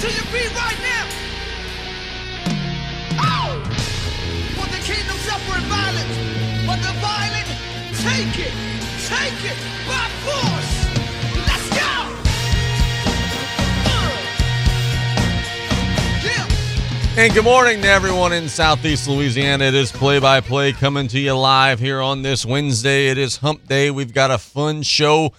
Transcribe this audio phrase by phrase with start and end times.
[0.00, 1.08] to your feet right now.
[3.18, 3.62] Oh!
[4.54, 6.16] For the kingdom suffer violence,
[6.66, 7.48] but the violent
[8.04, 8.52] take it,
[9.08, 9.56] take it
[9.88, 10.72] by force.
[11.48, 11.96] Let's go!
[13.86, 14.12] Uh.
[16.22, 17.22] Yeah.
[17.22, 19.64] And good morning to everyone in Southeast Louisiana.
[19.64, 23.08] It is play by play coming to you live here on this Wednesday.
[23.08, 23.90] It is hump day.
[23.90, 25.32] We've got a fun show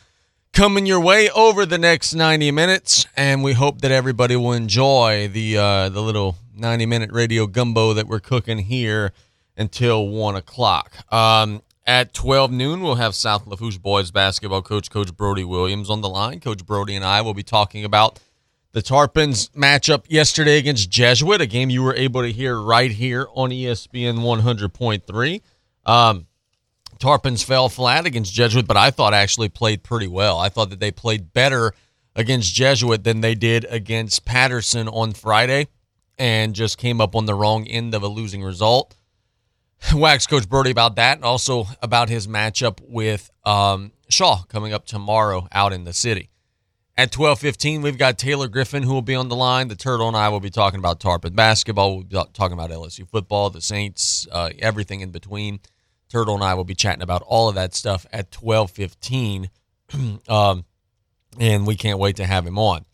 [0.58, 5.28] coming your way over the next 90 minutes, and we hope that everybody will enjoy
[5.28, 9.12] the uh, the little 90 minute radio gumbo that we're cooking here
[9.56, 10.96] until 1 o'clock.
[11.14, 16.02] Um, at 12 noon, we'll have South Lafourche boys basketball coach, Coach Brody Williams, on
[16.02, 16.40] the line.
[16.40, 18.20] Coach Brody and I will be talking about
[18.72, 23.28] the Tarpons matchup yesterday against Jesuit, a game you were able to hear right here
[23.36, 25.42] on ESPN 100.3.
[25.86, 26.27] Um,
[27.00, 30.40] Tarpons fell flat against Jesuit, but I thought actually played pretty well.
[30.40, 31.74] I thought that they played better
[32.16, 35.68] against Jesuit than they did against Patterson on Friday
[36.18, 38.96] and just came up on the wrong end of a losing result.
[39.94, 44.86] Wax Coach Brody about that and also about his matchup with um, Shaw coming up
[44.86, 46.30] tomorrow out in the city.
[47.00, 49.68] At 12:15, we've got Taylor Griffin who will be on the line.
[49.68, 51.98] The Turtle and I will be talking about Tarpon basketball.
[51.98, 55.60] We'll be talking about LSU football, the Saints, uh, everything in between.
[56.10, 59.50] Turtle and I will be chatting about all of that stuff at 12:15,
[60.30, 60.66] um,
[61.40, 62.86] and we can't wait to have him on.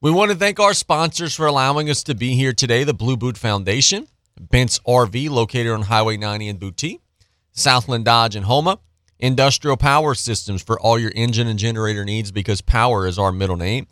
[0.00, 3.16] We want to thank our sponsors for allowing us to be here today: the Blue
[3.16, 4.06] Boot Foundation,
[4.38, 7.00] Bent's RV, located on Highway 90 in Boutte,
[7.52, 8.78] Southland Dodge in Houma,
[9.18, 13.56] Industrial Power Systems for all your engine and generator needs because power is our middle
[13.56, 13.86] name.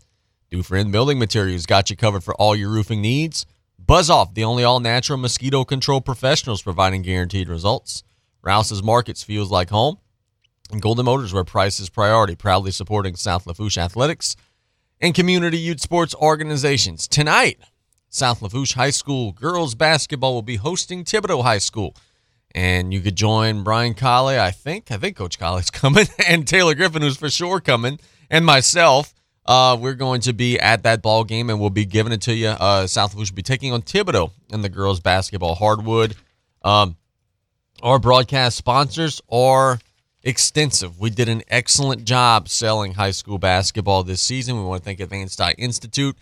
[0.51, 3.47] Do Dufresne Building Materials got you covered for all your roofing needs.
[3.79, 8.03] Buzz Off, the only all natural mosquito control professionals providing guaranteed results.
[8.43, 9.99] Rouse's Markets feels like home.
[10.71, 14.37] And Golden Motors, where price is priority, proudly supporting South Lafourche athletics
[15.01, 17.07] and community youth sports organizations.
[17.07, 17.59] Tonight,
[18.09, 21.95] South Lafourche High School girls basketball will be hosting Thibodaux High School.
[22.55, 24.91] And you could join Brian Colley, I think.
[24.91, 27.99] I think Coach Colley's coming, and Taylor Griffin, who's for sure coming,
[28.31, 29.15] and myself.
[29.45, 32.35] Uh, we're going to be at that ball game, and we'll be giving it to
[32.35, 32.49] you.
[32.49, 36.15] Uh, South Lafourche will be taking on Thibodaux in the girls basketball hardwood.
[36.63, 36.97] Um,
[37.83, 39.79] our broadcast sponsors are
[40.23, 41.01] extensive.
[41.01, 44.57] We did an excellent job selling high school basketball this season.
[44.57, 46.17] We want to thank Advanced Eye Institute,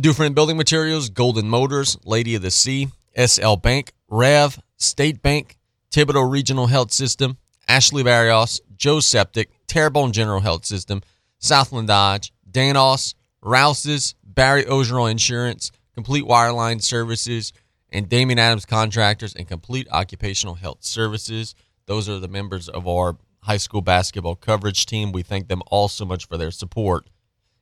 [0.00, 5.56] Dufresne Building Materials, Golden Motors, Lady of the Sea, SL Bank, Rev, State Bank,
[5.90, 11.02] Thibodaux Regional Health System, Ashley Barrios, Joe Septic, Terrebonne General Health System,
[11.38, 17.54] Southland Dodge, Danos, Rouse's, Barry Ogeron Insurance, Complete Wireline Services,
[17.96, 21.54] and Damien Adams Contractors and Complete Occupational Health Services.
[21.86, 25.12] Those are the members of our high school basketball coverage team.
[25.12, 27.08] We thank them all so much for their support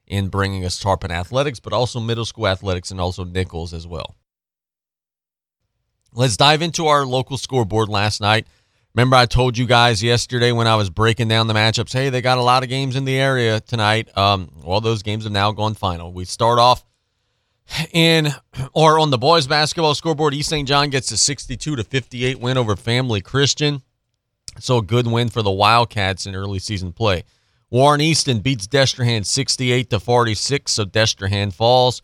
[0.09, 4.17] in bringing us Tarpon athletics, but also middle school athletics and also Nichols as well.
[6.13, 8.49] Let's dive into our local scoreboard last night.
[8.93, 12.21] Remember, I told you guys yesterday when I was breaking down the matchups, hey, they
[12.21, 14.17] got a lot of games in the area tonight.
[14.19, 16.13] Um, well, those games have now gone final.
[16.13, 16.85] We start off
[17.93, 18.29] in
[18.73, 20.35] or on the boys basketball scoreboard.
[20.35, 20.69] East St.
[20.69, 23.83] John gets a 62 to 58 win over Family Christian.
[24.61, 27.25] So a good win for the Wildcats in early season play.
[27.71, 32.03] Warren Easton beats Destrehan 68 to 46, so Destrehan falls.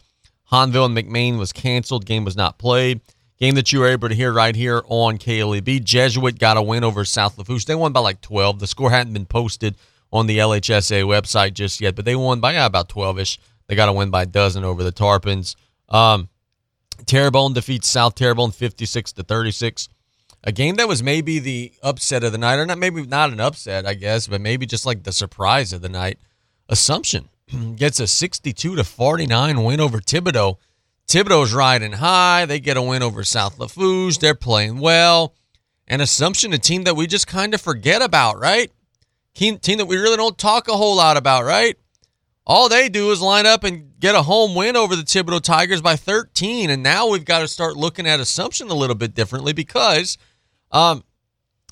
[0.50, 2.06] Hahnville and McMain was canceled.
[2.06, 3.00] Game was not played.
[3.38, 5.84] Game that you were able to hear right here on KLEB.
[5.84, 7.64] Jesuit got a win over South Lafourche.
[7.66, 8.58] They won by like 12.
[8.58, 9.76] The score hadn't been posted
[10.12, 13.38] on the LHSA website just yet, but they won by yeah, about 12 ish.
[13.70, 15.54] They got to win by a dozen over the Tarpons.
[15.88, 16.28] Um,
[17.06, 19.88] Terrebonne defeats South Terrebonne 56 to 36.
[20.42, 23.38] A game that was maybe the upset of the night, or not maybe not an
[23.38, 26.18] upset, I guess, but maybe just like the surprise of the night.
[26.68, 27.28] Assumption
[27.76, 30.56] gets a 62 to 49 win over Thibodaux.
[31.06, 32.46] Thibodaux's riding high.
[32.46, 34.18] They get a win over South Lafourche.
[34.18, 35.36] They're playing well.
[35.86, 38.72] And Assumption, a team that we just kind of forget about, right?
[39.34, 41.76] Team, team that we really don't talk a whole lot about, right?
[42.50, 45.80] All they do is line up and get a home win over the Thibodaux Tigers
[45.80, 46.68] by 13.
[46.68, 50.18] And now we've got to start looking at Assumption a little bit differently because
[50.72, 51.04] um,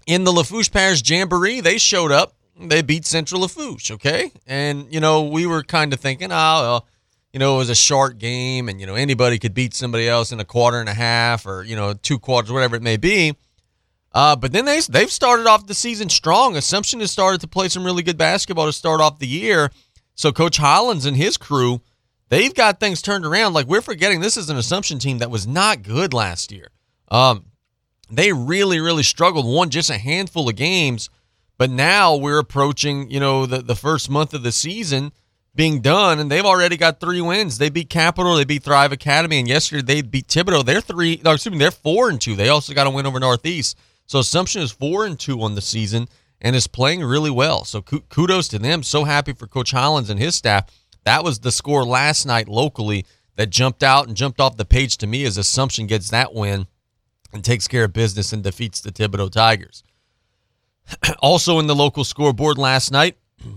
[0.07, 2.37] in the Lafourche Parish Jamboree, they showed up.
[2.57, 4.31] They beat Central Lafourche, okay?
[4.47, 6.89] And, you know, we were kind of thinking, oh, well,
[7.33, 10.31] you know, it was a short game and, you know, anybody could beat somebody else
[10.31, 13.35] in a quarter and a half or, you know, two quarters, whatever it may be.
[14.13, 16.57] Uh, but then they, they've started off the season strong.
[16.57, 19.71] Assumption has started to play some really good basketball to start off the year.
[20.19, 21.81] So Coach Hollins and his crew,
[22.29, 23.53] they've got things turned around.
[23.53, 26.71] Like we're forgetting this is an Assumption team that was not good last year.
[27.09, 27.45] Um,
[28.11, 31.09] they really, really struggled, won just a handful of games.
[31.57, 35.13] But now we're approaching, you know, the, the first month of the season.
[35.59, 37.59] being done, and they've already got three wins.
[37.59, 40.65] They beat Capital, they beat Thrive Academy, and yesterday they beat Thibodaux.
[40.65, 42.37] They're three, no, excuse me, they're four and two.
[42.37, 43.77] They also got a win over Northeast.
[44.07, 46.09] So Assumption is four and two on the season
[46.41, 47.65] and is playing really well.
[47.65, 48.83] So kudos to them.
[48.83, 50.71] So happy for Coach Hollins and his staff.
[51.05, 53.07] That was the score last night locally
[53.37, 56.67] that jumped out and jumped off the page to me as Assumption gets that win
[57.33, 59.83] and takes care of business and defeats the Thibodaux Tigers.
[61.21, 63.17] also in the local scoreboard last night,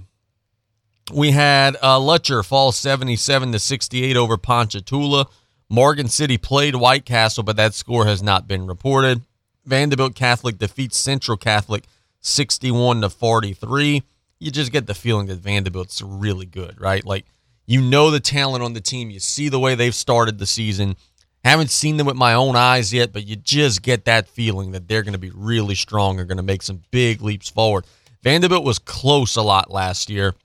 [1.14, 5.28] we had uh, Lutcher fall 77 to 68 over Ponchatoula.
[5.70, 9.22] Morgan City played White Castle, but that score has not been reported.
[9.66, 11.86] Vanderbilt Catholic defeats Central Catholic
[12.22, 14.04] 61 to 43.
[14.40, 17.06] You just get the feeling that Vanderbilt's really good, right?
[17.06, 17.26] Like
[17.66, 19.10] you know the talent on the team.
[19.10, 20.96] You see the way they've started the season.
[21.44, 24.88] Haven't seen them with my own eyes yet, but you just get that feeling that
[24.88, 27.86] they're going to be really strong and going to make some big leaps forward.
[28.22, 30.36] Vanderbilt was close a lot last year.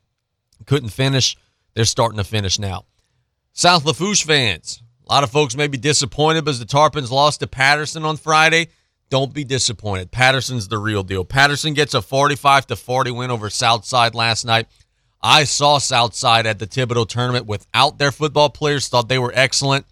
[0.65, 1.37] Couldn't finish.
[1.75, 2.87] They're starting to finish now.
[3.53, 7.47] South Lafourche fans, a lot of folks may be disappointed because the Tarpons lost to
[7.47, 8.69] Patterson on Friday.
[9.09, 10.11] Don't be disappointed.
[10.11, 11.25] Patterson's the real deal.
[11.25, 14.67] Patterson gets a 45 to 40 win over Southside last night.
[15.23, 19.87] I saw Southside at the Thibodaux tournament without their football players, thought they were excellent.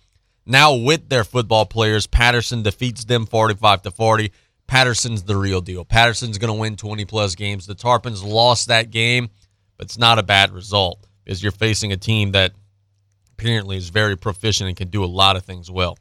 [0.47, 4.33] Now with their football players, Patterson defeats them 45 to 40.
[4.67, 5.85] Patterson's the real deal.
[5.85, 7.67] Patterson's going to win 20 plus games.
[7.67, 9.31] The Tarpons lost that game
[9.77, 12.53] but it's not a bad result because you're facing a team that
[13.33, 15.99] apparently is very proficient and can do a lot of things well.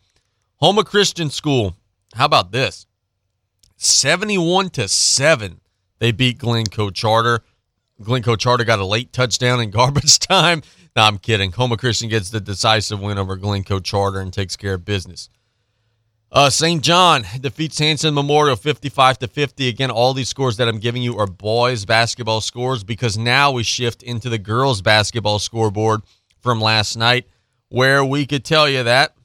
[0.62, 1.76] Houma Christian School,
[2.14, 2.86] how about this?
[3.84, 5.60] 71 to 7.
[6.00, 7.44] They beat Glencoe Charter.
[8.02, 10.62] Glencoe Charter got a late touchdown in garbage time.
[10.96, 11.52] No, I'm kidding.
[11.54, 15.30] Houma Christian gets the decisive win over Glencoe Charter and takes care of business.
[16.32, 16.82] Uh, St.
[16.82, 19.68] John defeats Hanson Memorial 55 to 50.
[19.68, 23.62] Again, all these scores that I'm giving you are boys basketball scores because now we
[23.62, 26.02] shift into the girls basketball scoreboard
[26.42, 27.28] from last night,
[27.70, 29.16] where we could tell you that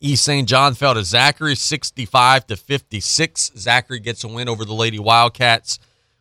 [0.00, 0.48] East St.
[0.48, 3.52] John fell to Zachary 65 to 56.
[3.56, 5.78] Zachary gets a win over the Lady Wildcats.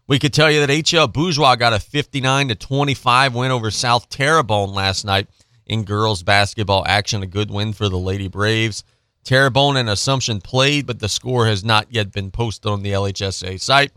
[0.07, 4.09] We could tell you that HL Bourgeois got a 59 to 25 win over South
[4.09, 5.27] Terrebonne last night
[5.65, 7.21] in girls basketball action.
[7.21, 8.83] A good win for the Lady Braves.
[9.24, 13.59] Terrebonne and Assumption played, but the score has not yet been posted on the LHSA
[13.59, 13.91] site.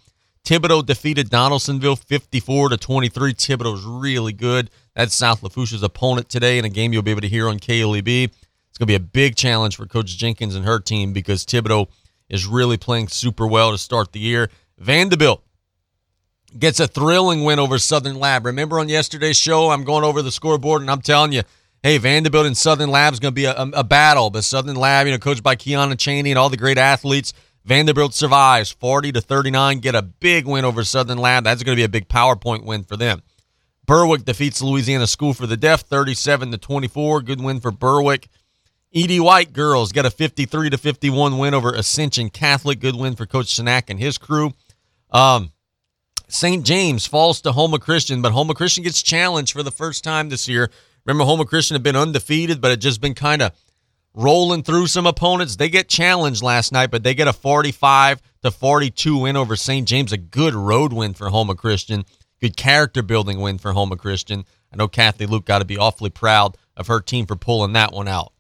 [0.45, 3.35] Thibodaux defeated Donaldsonville 54 to 23.
[3.35, 4.71] Thibodaux's really good.
[4.95, 8.33] That's South Lafourche's opponent today in a game you'll be able to hear on KLEB.
[8.81, 11.89] Going to be a big challenge for Coach Jenkins and her team because Thibodaux
[12.31, 14.49] is really playing super well to start the year.
[14.79, 15.45] Vanderbilt
[16.59, 18.47] gets a thrilling win over Southern Lab.
[18.47, 21.43] Remember on yesterday's show, I'm going over the scoreboard and I'm telling you,
[21.83, 24.31] hey, Vanderbilt and Southern Lab is going to be a, a, a, battle.
[24.31, 27.35] But Southern Lab, you know, coached by Kiana Cheney and all the great athletes,
[27.67, 31.45] Vanderbilt survives 40 to 39, get a big win over Southern Lab.
[31.45, 33.21] That's going to be a big PowerPoint win for them.
[33.85, 37.21] Berwick defeats Louisiana School for the Deaf 37 to 24.
[37.21, 38.31] Good win for Berwick.
[38.93, 39.21] E.D.
[39.21, 42.81] White girls got a 53 to 51 win over Ascension Catholic.
[42.81, 44.53] Good win for Coach Sinak and his crew.
[45.11, 45.53] Um,
[46.29, 46.65] St.
[46.65, 50.49] James falls to Houma Christian, but Houma Christian gets challenged for the first time this
[50.49, 50.71] year
[51.05, 53.53] Remember, Houma Christian had been undefeated, but had just been kind of
[54.15, 55.57] rolling through some opponents.
[55.57, 59.89] They get challenged last night, but they get a 45 to 42 win over St.
[59.89, 60.13] James.
[60.13, 62.05] A good road win for Houma Christian.
[62.41, 64.45] Good character building win for Houma Christian.
[64.73, 67.93] I know Kathy Luke got to be awfully proud of her team for pulling that
[67.93, 68.33] one out.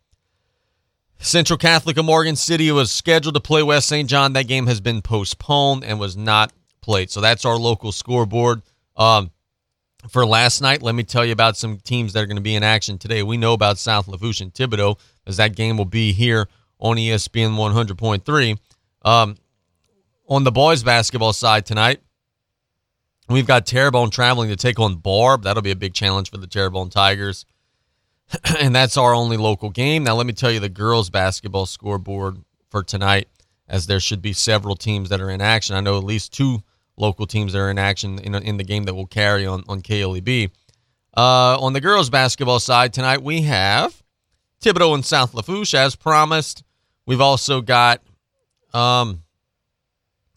[1.22, 4.08] Central Catholic of Morgan City was scheduled to play West St.
[4.08, 4.32] John.
[4.32, 6.50] That game has been postponed and was not
[6.80, 7.10] played.
[7.10, 8.62] So that's our local scoreboard.
[8.96, 9.30] Um,
[10.08, 12.54] for last night, let me tell you about some teams that are going to be
[12.54, 13.22] in action today.
[13.22, 16.48] We know about South Lafourche and Thibodaux, as that game will be here
[16.78, 18.58] on ESPN 100.3.
[19.02, 19.36] Um,
[20.26, 22.00] on the boys basketball side tonight,
[23.28, 25.42] we've got Terrebonne traveling to take on Barbe.
[25.42, 27.44] That'll be a big challenge for the Terrebonne Tigers.
[28.58, 30.04] and that's our only local game.
[30.04, 32.38] Now, let me tell you the girls basketball scoreboard
[32.70, 33.28] for tonight,
[33.68, 35.76] as there should be several teams that are in action.
[35.76, 36.62] I know at least two
[36.96, 39.82] local teams that are in action in, in the game that will carry on, on
[39.82, 40.50] KLEB.
[41.16, 44.00] Uh, on the girls basketball side tonight, we have
[44.62, 46.62] Thibodaux and South Lafourche, as promised.
[47.06, 48.02] We've also got,
[48.72, 49.22] um,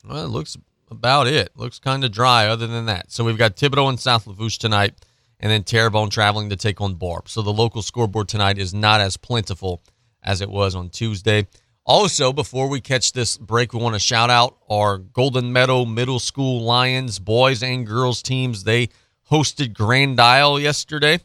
[0.07, 0.57] well, it looks
[0.89, 1.51] about it.
[1.55, 3.11] Looks kind of dry other than that.
[3.11, 4.93] So we've got Thibodaux and South Lafourche tonight,
[5.39, 7.27] and then Terrebonne traveling to take on Barbe.
[7.27, 9.81] So the local scoreboard tonight is not as plentiful
[10.23, 11.47] as it was on Tuesday.
[11.85, 16.19] Also, before we catch this break, we want to shout out our Golden Meadow Middle
[16.19, 18.63] School Lions boys and girls teams.
[18.63, 18.87] They
[19.29, 21.19] hosted Grand Isle yesterday,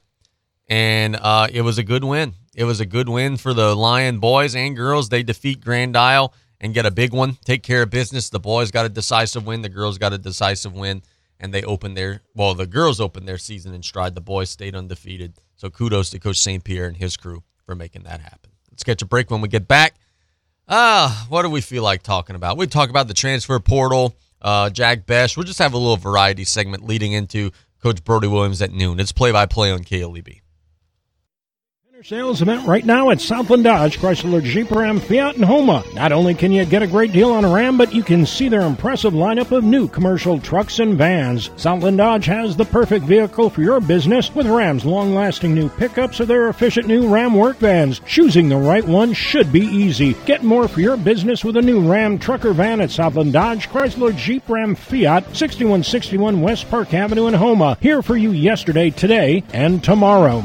[0.66, 2.34] and uh, it was a good win.
[2.56, 5.10] It was a good win for the Lion boys and girls.
[5.10, 7.38] They defeat Grand Isle and get a big one.
[7.44, 8.28] Take care of business.
[8.28, 9.62] The boys got a decisive win.
[9.62, 11.02] The girls got a decisive win,
[11.40, 14.14] and they opened their well, the girls opened their season in stride.
[14.14, 15.34] The boys stayed undefeated.
[15.56, 16.62] So kudos to Coach St.
[16.62, 18.50] Pierre and his crew for making that happen.
[18.70, 19.94] Let's catch a break when we get back.
[20.68, 22.56] Ah, what do we feel like talking about?
[22.56, 25.36] We talk about the transfer portal, uh, Jack Bech.
[25.36, 27.50] We'll just have a little variety segment leading into
[27.82, 29.00] Coach Brody Williams at noon.
[29.00, 30.40] It's play by play on KLEB.
[32.04, 35.82] Sales event right now at Southland Dodge, Chrysler, Jeep, Ram, Fiat, and Houma.
[35.94, 38.48] Not only can you get a great deal on a Ram, but you can see
[38.48, 41.50] their impressive lineup of new commercial trucks and vans.
[41.56, 46.26] Southland Dodge has the perfect vehicle for your business with Ram's long-lasting new pickups or
[46.26, 48.00] their efficient new Ram work vans.
[48.06, 50.14] Choosing the right one should be easy.
[50.24, 54.16] Get more for your business with a new Ram trucker van at Southland Dodge, Chrysler,
[54.16, 57.76] Jeep, Ram, Fiat, 6161 West Park Avenue in Houma.
[57.80, 60.44] Here for you yesterday, today, and tomorrow.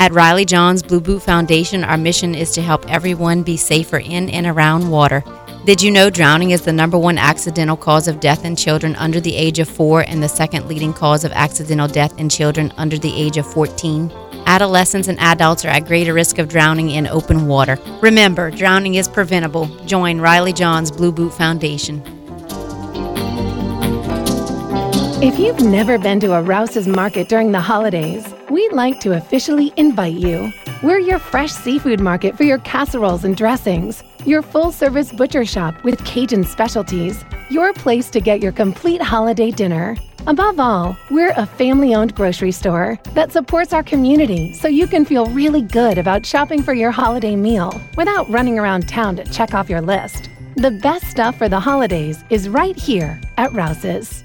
[0.00, 4.30] At Riley Johns Blue Boot Foundation, our mission is to help everyone be safer in
[4.30, 5.22] and around water.
[5.66, 9.20] Did you know drowning is the number one accidental cause of death in children under
[9.20, 12.96] the age of four and the second leading cause of accidental death in children under
[12.96, 14.10] the age of 14?
[14.46, 17.78] Adolescents and adults are at greater risk of drowning in open water.
[18.00, 19.66] Remember, drowning is preventable.
[19.84, 22.02] Join Riley Johns Blue Boot Foundation.
[25.22, 29.72] If you've never been to a Rouse's market during the holidays, we'd like to officially
[29.76, 30.52] invite you.
[30.82, 35.82] We're your fresh seafood market for your casseroles and dressings, your full service butcher shop
[35.84, 39.96] with Cajun specialties, your place to get your complete holiday dinner.
[40.26, 45.04] Above all, we're a family owned grocery store that supports our community so you can
[45.04, 49.54] feel really good about shopping for your holiday meal without running around town to check
[49.54, 50.28] off your list.
[50.56, 54.24] The best stuff for the holidays is right here at Rouse's.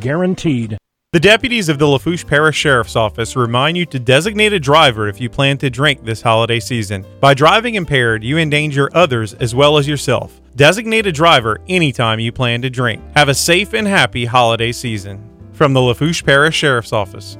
[0.00, 0.78] guaranteed.
[1.12, 5.20] The deputies of the Lafourche Parish Sheriff's Office remind you to designate a driver if
[5.20, 7.06] you plan to drink this holiday season.
[7.18, 10.38] By driving impaired, you endanger others as well as yourself.
[10.54, 13.02] Designate a driver anytime you plan to drink.
[13.16, 15.24] Have a safe and happy holiday season.
[15.54, 17.38] From the Lafourche Parish Sheriff's Office.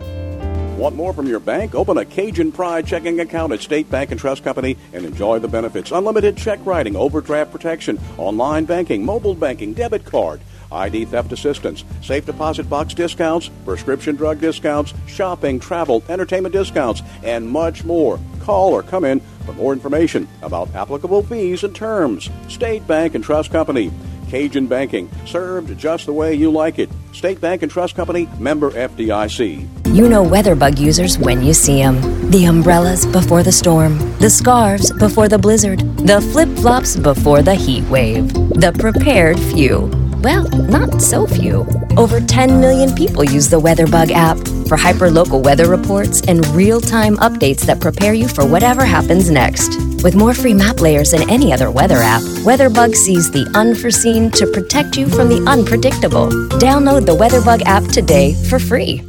[0.78, 1.74] Want more from your bank?
[1.74, 5.48] Open a Cajun Pride checking account at State Bank and Trust Company and enjoy the
[5.48, 5.90] benefits.
[5.90, 10.40] Unlimited check writing, overdraft protection, online banking, mobile banking, debit card.
[10.70, 17.48] ID theft assistance, safe deposit box discounts, prescription drug discounts, shopping, travel, entertainment discounts, and
[17.48, 18.18] much more.
[18.40, 22.30] Call or come in for more information about applicable fees and terms.
[22.48, 23.90] State Bank and Trust Company.
[24.28, 26.90] Cajun Banking, served just the way you like it.
[27.12, 29.66] State Bank and Trust Company, member FDIC.
[29.94, 32.00] You know WeatherBug users when you see them.
[32.30, 37.54] The umbrellas before the storm, the scarves before the blizzard, the flip flops before the
[37.54, 38.32] heat wave.
[38.34, 40.07] The prepared few.
[40.22, 41.64] Well, not so few.
[41.96, 47.16] Over 10 million people use the WeatherBug app for hyperlocal weather reports and real time
[47.18, 49.76] updates that prepare you for whatever happens next.
[50.02, 54.48] With more free map layers than any other weather app, WeatherBug sees the unforeseen to
[54.48, 56.28] protect you from the unpredictable.
[56.58, 59.02] Download the WeatherBug app today for free.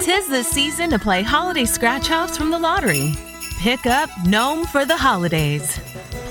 [0.00, 3.12] Tis the season to play holiday scratch offs from the lottery.
[3.58, 5.80] Pick up Gnome for the holidays.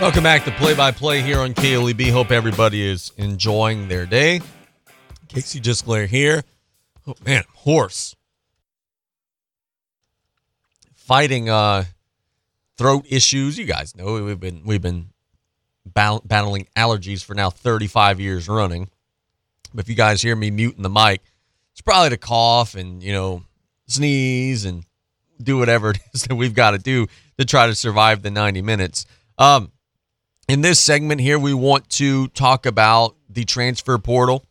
[0.00, 2.10] Welcome back to Play by Play here on KLEB.
[2.10, 4.40] Hope everybody is enjoying their day.
[5.28, 6.42] Casey Glare here.
[7.06, 8.16] Oh man, horse.
[10.94, 11.84] Fighting uh
[12.78, 13.58] throat issues.
[13.58, 15.10] You guys know we've been we've been
[15.84, 18.88] bat- battling allergies for now 35 years running.
[19.74, 21.20] But if you guys hear me muting the mic,
[21.72, 23.42] it's probably to cough and, you know,
[23.86, 24.82] sneeze and
[25.42, 28.62] do whatever it is that we've got to do to try to survive the 90
[28.62, 29.04] minutes.
[29.36, 29.70] Um
[30.50, 34.44] in this segment here, we want to talk about the transfer portal.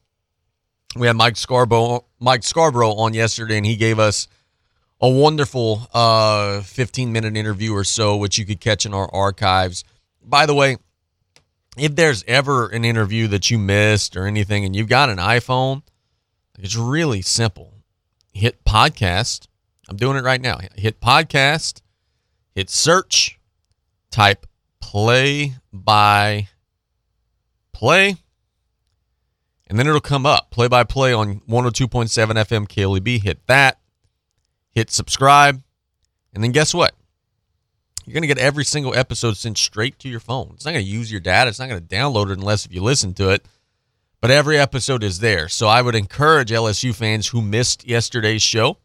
[0.95, 4.29] We had Mike Scarborough, Mike Scarborough on yesterday, and he gave us
[5.01, 9.83] a wonderful uh, 15 minute interview or so, which you could catch in our archives.
[10.23, 10.77] By the way,
[11.77, 15.83] if there's ever an interview that you missed or anything, and you've got an iPhone,
[16.57, 17.73] it's really simple.
[18.31, 19.47] Hit podcast.
[19.89, 20.59] I'm doing it right now.
[20.75, 21.81] Hit podcast,
[22.55, 23.37] hit search,
[24.11, 24.45] type
[24.81, 26.47] play by
[27.71, 28.17] play,
[29.67, 33.21] and then it'll come up play by play on 102.7 FM KLEB.
[33.21, 33.79] Hit that,
[34.71, 35.61] hit subscribe,
[36.33, 36.95] and then guess what?
[38.05, 40.53] You're going to get every single episode sent straight to your phone.
[40.55, 42.73] It's not going to use your data, it's not going to download it unless if
[42.73, 43.45] you listen to it.
[44.21, 45.47] But every episode is there.
[45.47, 48.77] So I would encourage LSU fans who missed yesterday's show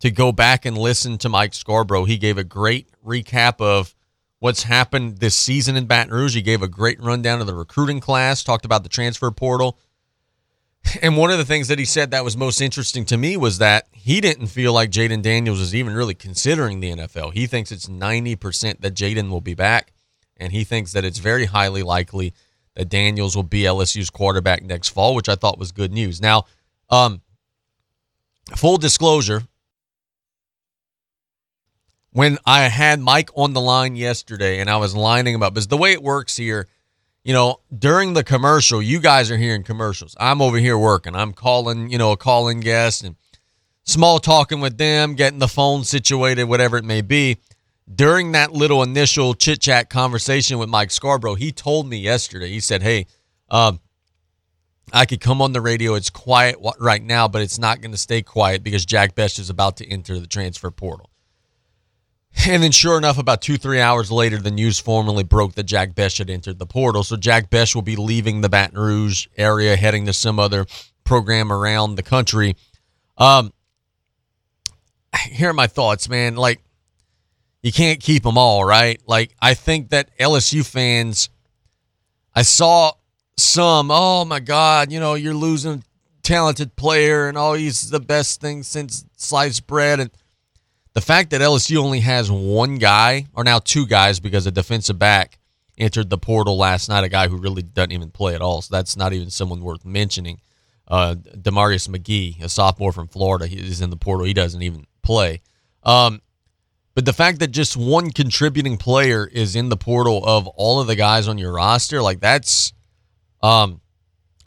[0.00, 2.04] to go back and listen to Mike Scarborough.
[2.04, 3.94] He gave a great recap of
[4.40, 6.34] what's happened this season in Baton Rouge.
[6.34, 9.78] He gave a great rundown of the recruiting class, talked about the transfer portal.
[11.02, 13.58] And one of the things that he said that was most interesting to me was
[13.58, 17.34] that he didn't feel like Jayden Daniels is even really considering the NFL.
[17.34, 19.92] He thinks it's 90% that Jayden will be back,
[20.38, 22.32] and he thinks that it's very highly likely
[22.74, 26.22] that Daniels will be LSU's quarterback next fall, which I thought was good news.
[26.22, 26.46] Now,
[26.88, 27.20] um,
[28.56, 29.42] full disclosure,
[32.12, 35.68] when I had Mike on the line yesterday and I was lining him up, because
[35.68, 36.66] the way it works here,
[37.24, 40.16] you know, during the commercial, you guys are hearing commercials.
[40.18, 41.14] I'm over here working.
[41.14, 43.16] I'm calling, you know, a calling guest and
[43.84, 47.38] small talking with them, getting the phone situated, whatever it may be.
[47.92, 52.60] During that little initial chit chat conversation with Mike Scarborough, he told me yesterday, he
[52.60, 53.06] said, Hey,
[53.50, 53.80] um,
[54.92, 55.94] I could come on the radio.
[55.94, 59.50] It's quiet right now, but it's not going to stay quiet because Jack Bech is
[59.50, 61.09] about to enter the transfer portal.
[62.46, 65.94] And then, sure enough, about two, three hours later, the news formally broke that Jack
[65.94, 67.04] Bech had entered the portal.
[67.04, 70.66] So Jack Bech will be leaving the Baton Rouge area, heading to some other
[71.04, 72.56] program around the country.
[73.18, 73.52] Um,
[75.26, 76.36] here are my thoughts, man.
[76.36, 76.62] Like,
[77.62, 79.00] you can't keep them all, right?
[79.06, 81.28] Like, I think that LSU fans,
[82.34, 82.92] I saw
[83.36, 85.82] some, oh my God, you know, you're losing a
[86.22, 90.00] talented player and oh, he's the best thing since sliced bread.
[90.00, 90.10] And
[90.92, 94.98] the fact that LSU only has one guy, or now two guys, because a defensive
[94.98, 95.38] back
[95.78, 98.60] entered the portal last night, a guy who really doesn't even play at all.
[98.62, 100.40] So that's not even someone worth mentioning.
[100.88, 104.26] Uh, Demarius McGee, a sophomore from Florida, he's in the portal.
[104.26, 105.40] He doesn't even play.
[105.84, 106.20] Um,
[106.94, 110.88] but the fact that just one contributing player is in the portal of all of
[110.88, 112.72] the guys on your roster, like that's
[113.40, 113.80] um,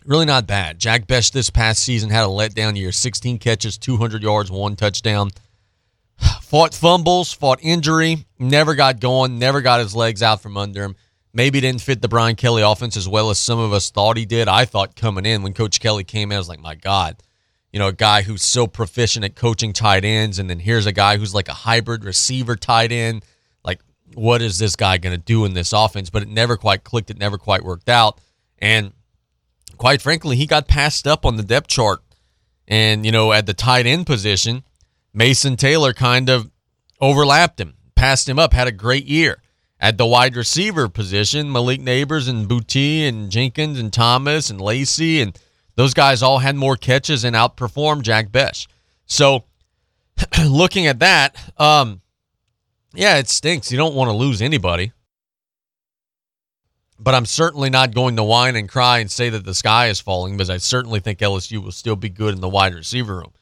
[0.06, 0.78] really not bad.
[0.78, 5.32] Jack Bech this past season had a letdown year 16 catches, 200 yards, one touchdown
[6.42, 10.96] fought fumbles, fought injury, never got going, never got his legs out from under him.
[11.34, 14.26] Maybe didn't fit the Brian Kelly offense as well as some of us thought he
[14.26, 14.48] did.
[14.48, 17.18] I thought coming in when Coach Kelly came in, I was like, my God,
[17.72, 20.92] you know, a guy who's so proficient at coaching tight ends, and then here's a
[20.92, 23.26] guy who's like a hybrid receiver tight end.
[23.64, 23.82] Like,
[24.14, 26.12] what is this guy going to do in this offense?
[26.12, 27.10] But it never quite clicked.
[27.10, 28.22] It never quite worked out.
[28.60, 28.94] And
[29.78, 32.02] quite frankly, he got passed up on the depth chart.
[32.68, 34.64] And, you know, at the tight end position,
[35.14, 36.50] Mason Taylor kind of
[37.00, 39.42] overlapped him, passed him up, had a great year.
[39.80, 45.22] At the wide receiver position, Malik Nabers and Boutte and Jenkins and Thomas and Lacey
[45.22, 45.38] and
[45.76, 48.56] those guys all had more catches and outperformed Jack Bech.
[49.06, 49.44] So
[50.48, 52.02] looking at that, um,
[52.94, 53.72] yeah, it stinks.
[53.72, 54.94] You don't want to lose anybody.
[57.00, 60.00] But I'm certainly not going to whine and cry and say that the sky is
[60.00, 63.34] falling because I certainly think LSU will still be good in the wide receiver room.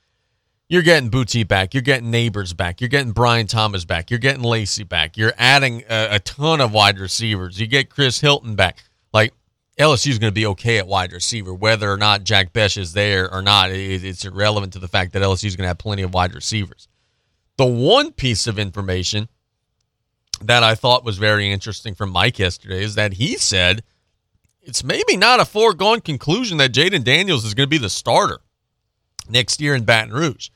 [0.72, 1.74] You're getting Boutte back.
[1.74, 2.80] You're getting Nabers back.
[2.80, 4.10] You're getting Brian Thomas back.
[4.10, 5.18] You're getting Lacey back.
[5.18, 7.60] You're adding a, a ton of wide receivers.
[7.60, 8.82] You get Chris Hilton back.
[9.12, 9.34] Like
[9.78, 12.94] LSU is going to be okay at wide receiver, whether or not Jack Bech is
[12.94, 13.72] there or not.
[13.72, 16.34] It, it's irrelevant to the fact that LSU is going to have plenty of wide
[16.34, 16.88] receivers.
[17.58, 19.28] The one piece of information
[20.42, 23.84] that I thought was very interesting from Mike yesterday is that he said
[24.62, 28.40] it's maybe not a foregone conclusion that Jayden Daniels is going to be the starter
[29.30, 30.48] next year in Baton Rouge.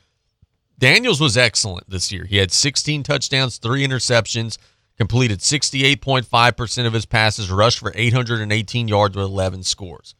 [0.78, 2.24] Daniels was excellent this year.
[2.24, 4.58] He had 16 touchdowns, three interceptions,
[4.98, 10.14] completed 68.5% of his passes, rushed for 818 yards with 11 scores.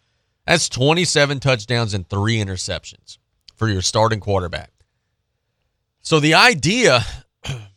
[0.46, 3.18] That's 27 touchdowns and three interceptions
[3.54, 4.70] for your starting quarterback.
[6.00, 7.04] So the idea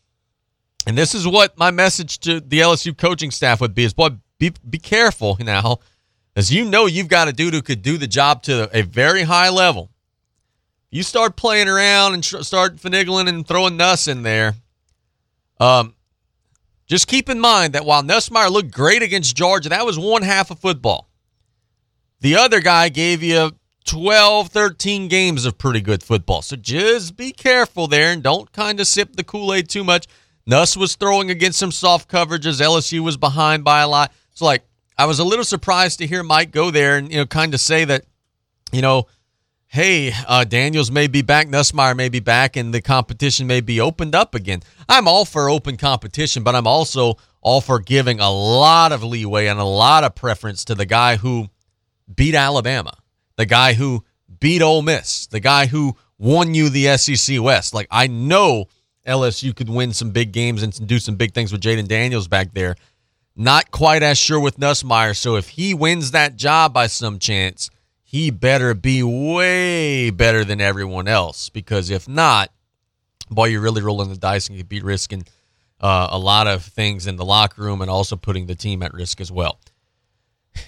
[0.86, 4.10] and this is what my message to the LSU coaching staff would be: is boy,
[4.38, 5.78] be be careful now,
[6.36, 9.24] as you know you've got a dude who could do the job to a very
[9.24, 9.92] high level.
[10.91, 14.56] You start playing around and tr- start finagling and throwing Nuss in there.
[15.60, 15.93] Um,
[16.88, 20.49] just keep in mind that while Nussmeier looked great against Georgia, that was one half
[20.49, 21.08] of football.
[22.21, 23.52] The other guy gave you
[23.86, 26.41] 12, 13 games of pretty good football.
[26.41, 30.08] So just be careful there and don't kind of sip the Kool Aid too much.
[30.45, 32.62] Nuss was throwing against some soft coverages.
[32.62, 34.12] LSU was behind by a lot.
[34.34, 34.63] So like
[34.97, 37.60] I was a little surprised to hear Mike go there and you know kind of
[37.60, 38.06] say that,
[38.71, 39.08] you know,
[39.69, 43.79] hey, uh, Daniels may be back, Nussmeier may be back, and the competition may be
[43.79, 44.62] opened up again.
[44.89, 49.45] I'm all for open competition, but I'm also all for giving a lot of leeway
[49.45, 51.49] and a lot of preference to the guy who
[52.13, 52.97] beat Alabama,
[53.38, 54.03] the guy who
[54.39, 57.73] beat Ole Miss, the guy who won you the SEC West.
[57.73, 58.65] Like I know
[59.08, 62.53] LSU could win some big games and do some big things with Jayden Daniels back
[62.53, 62.75] there.
[63.36, 65.15] Not quite as sure with Nussmeier.
[65.15, 67.69] So if he wins that job by some chance,
[68.12, 71.50] he better be way better than everyone else.
[71.50, 72.52] Because if not,
[73.30, 75.28] boy, you're really rolling the dice and you'd be risking
[75.80, 78.95] uh, a lot of things in the locker room and also putting the team at
[78.95, 79.60] risk as well.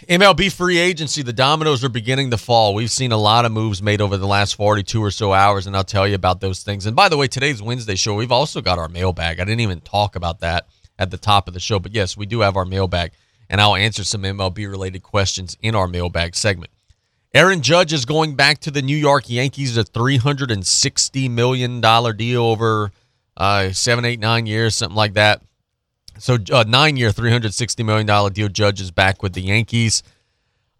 [0.07, 2.75] MLB free agency, the dominoes are beginning to fall.
[2.75, 5.75] We've seen a lot of moves made over the last 42 or so hours, and
[5.75, 6.85] I'll tell you about those things.
[6.85, 9.39] And by the way, today's Wednesday show, we've also got our mailbag.
[9.39, 10.67] I didn't even talk about that
[10.99, 13.13] at the top of the show, but yes, we do have our mailbag,
[13.49, 16.71] and I'll answer some MLB related questions in our mailbag segment.
[17.33, 21.79] Aaron Judge is going back to the New York Yankees, a $360 million
[22.17, 22.91] deal over
[23.37, 25.41] uh, seven, eight, nine years, something like that.
[26.19, 28.49] So uh, nine year, three hundred sixty million dollar deal.
[28.49, 30.03] Judge is back with the Yankees.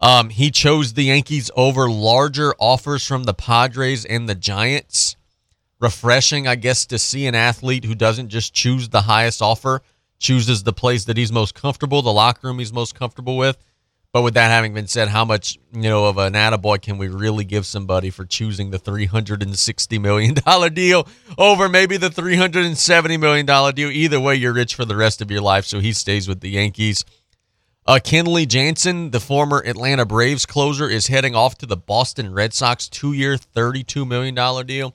[0.00, 5.16] Um, he chose the Yankees over larger offers from the Padres and the Giants.
[5.80, 9.82] Refreshing, I guess, to see an athlete who doesn't just choose the highest offer,
[10.20, 13.56] chooses the place that he's most comfortable, the locker room he's most comfortable with.
[14.12, 17.08] But with that having been said, how much you know of an attaboy can we
[17.08, 21.96] really give somebody for choosing the three hundred and sixty million dollar deal over maybe
[21.96, 23.90] the three hundred and seventy million dollar deal?
[23.90, 25.64] Either way, you're rich for the rest of your life.
[25.64, 27.06] So he stays with the Yankees.
[27.86, 32.52] Uh, Kenley Jansen, the former Atlanta Braves closer, is heading off to the Boston Red
[32.52, 34.94] Sox two-year, thirty-two million dollar deal.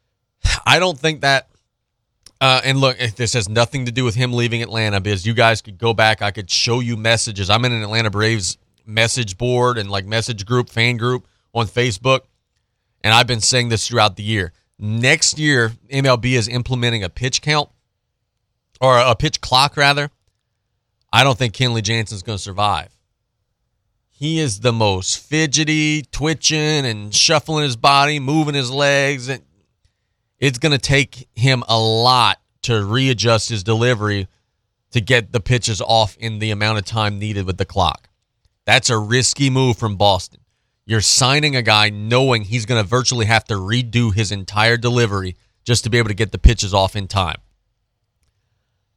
[0.64, 1.48] I don't think that
[2.40, 5.60] uh, and look, this has nothing to do with him leaving Atlanta because you guys
[5.60, 6.22] could go back.
[6.22, 7.50] I could show you messages.
[7.50, 12.20] I'm in an Atlanta Braves message board and like message group, fan group on Facebook.
[13.02, 14.52] And I've been saying this throughout the year.
[14.78, 17.68] Next year, MLB is implementing a pitch count
[18.80, 20.10] or a pitch clock, rather.
[21.12, 22.94] I don't think Kenley Jansen's going to survive.
[24.10, 29.28] He is the most fidgety, twitching, and shuffling his body, moving his legs.
[29.28, 29.42] And
[30.40, 34.28] it's going to take him a lot to readjust his delivery
[34.90, 38.08] to get the pitches off in the amount of time needed with the clock.
[38.64, 40.40] That's a risky move from Boston.
[40.84, 45.36] You're signing a guy knowing he's going to virtually have to redo his entire delivery
[45.64, 47.36] just to be able to get the pitches off in time.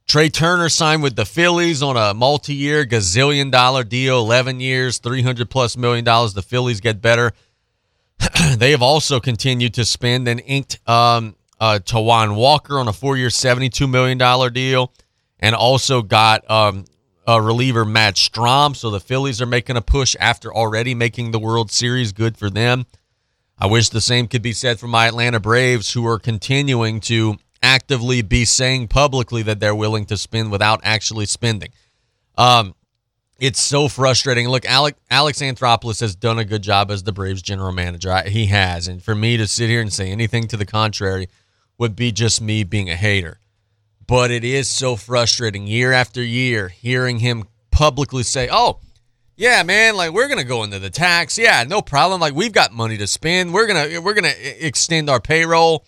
[0.06, 4.98] Trea Turner signed with the Phillies on a multi year gazillion dollar deal, 11 years,
[4.98, 6.34] 300 plus million dollars.
[6.34, 7.32] The Phillies get better.
[8.56, 13.30] they have also continued to spend and inked um, uh, Taijuan Walker on a four-year,
[13.30, 14.92] seventy-two million dollar deal,
[15.38, 16.84] and also got um,
[17.26, 18.74] a reliever Matt Strahm.
[18.76, 22.12] So the Phillies are making a push after already making the World Series.
[22.12, 22.86] Good for them.
[23.58, 27.36] I wish the same could be said for my Atlanta Braves, who are continuing to
[27.62, 31.70] actively be saying publicly that they're willing to spend without actually spending.
[32.36, 32.74] Um,
[33.42, 34.48] it's so frustrating.
[34.48, 38.12] Look, Alex, Alex Anthopoulos has done a good job as the Braves general manager.
[38.12, 38.86] I, he has.
[38.86, 41.28] And for me to sit here and say anything to the contrary
[41.76, 43.40] would be just me being a hater.
[44.06, 48.78] But it is so frustrating year after year hearing him publicly say, oh,
[49.34, 51.36] yeah, man, like we're gonna go into the tax.
[51.36, 52.20] Yeah, no problem.
[52.20, 53.52] Like we've got money to spend.
[53.52, 55.84] We're gonna we're gonna extend our payroll,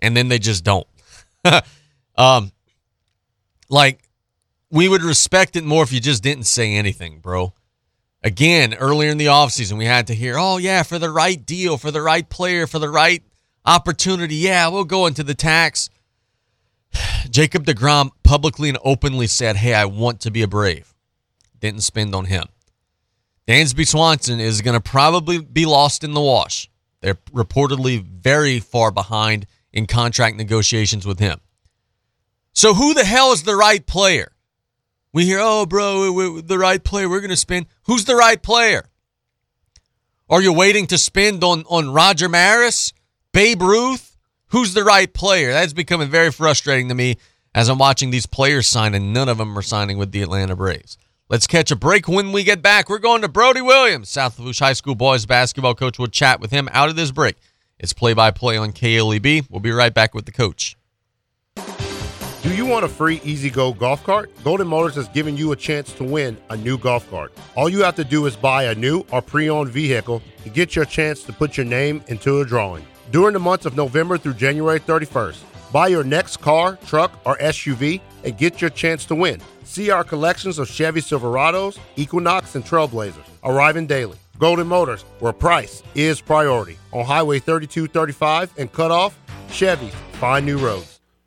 [0.00, 0.86] and then they just don't.
[2.16, 2.52] um,
[3.70, 4.02] like
[4.72, 7.52] we would respect it more if you just didn't say anything, bro.
[8.24, 11.76] Again, earlier in the offseason, we had to hear, oh, yeah, for the right deal,
[11.76, 13.22] for the right player, for the right
[13.66, 14.36] opportunity.
[14.36, 15.90] Yeah, we'll go into the tax.
[17.30, 20.94] Jacob DeGrom publicly and openly said, hey, I want to be a Brave.
[21.60, 22.44] Didn't spend on him.
[23.46, 26.70] Dansby Swanson is going to probably be lost in the wash.
[27.02, 31.40] They're reportedly very far behind in contract negotiations with him.
[32.54, 34.32] So, who the hell is the right player?
[35.12, 37.08] We hear, oh, bro, we, the right player.
[37.08, 37.66] We're going to spend.
[37.84, 38.84] Who's the right player?
[40.30, 42.94] Are you waiting to spend on, on Roger Maris,
[43.32, 44.16] Babe Ruth?
[44.48, 45.52] Who's the right player?
[45.52, 47.16] That's becoming very frustrating to me
[47.54, 50.56] as I'm watching these players sign, and none of them are signing with the Atlanta
[50.56, 50.96] Braves.
[51.28, 52.88] Let's catch a break when we get back.
[52.88, 55.98] We're going to Brody Williams, South Lafourche High School boys basketball coach.
[55.98, 57.36] We'll chat with him out of this break.
[57.78, 59.46] It's play by play on KLEB.
[59.50, 60.76] We'll be right back with the coach.
[62.42, 64.28] Do you want a free E-Z-GO golf cart?
[64.42, 67.32] Golden Motors has given you a chance to win a new golf cart.
[67.54, 70.74] All you have to do is buy a new or pre owned vehicle to get
[70.74, 72.84] your chance to put your name into a drawing.
[73.12, 75.38] During the months of November through January 31st,
[75.70, 79.40] buy your next car, truck, or SUV and get your chance to win.
[79.62, 84.18] See our collections of Chevy Silverados, Equinox, and Trailblazers arriving daily.
[84.40, 86.76] Golden Motors, where price is priority.
[86.90, 89.16] On Highway 3235 and Cutoff,
[89.48, 90.91] Chevy, find new roads.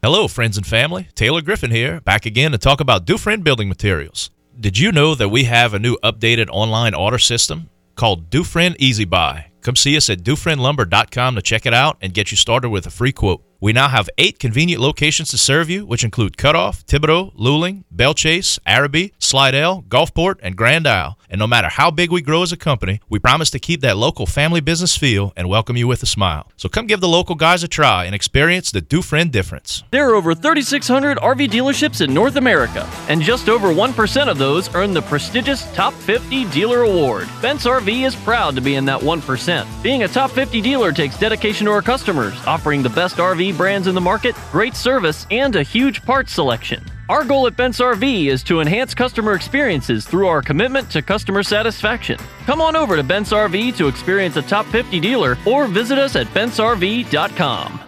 [0.00, 1.08] Hello, friends and family.
[1.16, 4.30] Taylor Griffin here, back again to talk about Dufresne Building Materials.
[4.60, 9.04] Did you know that we have a new updated online order system called Dufresne Easy
[9.04, 9.46] Buy?
[9.60, 12.90] Come see us at DufresneLumber.com to check it out and get you started with a
[12.90, 13.42] free quote.
[13.60, 18.14] We now have eight convenient locations to serve you, which include Cutoff, Thibodaux, Luling, Belle
[18.14, 21.17] Chasse, Arabi, Slidell, Gulfport, and Grand Isle.
[21.30, 23.96] And no matter how big we grow as a company, we promise to keep that
[23.96, 26.50] local family business feel and welcome you with a smile.
[26.56, 29.84] So come give the local guys a try and experience the Dufresne difference.
[29.90, 34.74] There are over 3,600 RV dealerships in North America, and just over 1% of those
[34.74, 37.28] earn the prestigious Top 50 Dealer Award.
[37.42, 39.82] Bent's RV is proud to be in that 1%.
[39.82, 43.86] Being a Top 50 dealer takes dedication to our customers, offering the best RV brands
[43.86, 46.82] in the market, great service, and a huge parts selection.
[47.08, 51.42] Our goal at Bent's RV is to enhance customer experiences through our commitment to customer
[51.42, 52.18] satisfaction.
[52.44, 56.16] Come on over to Bent's RV to experience a top 50 dealer or visit us
[56.16, 57.87] at bentsrv.com.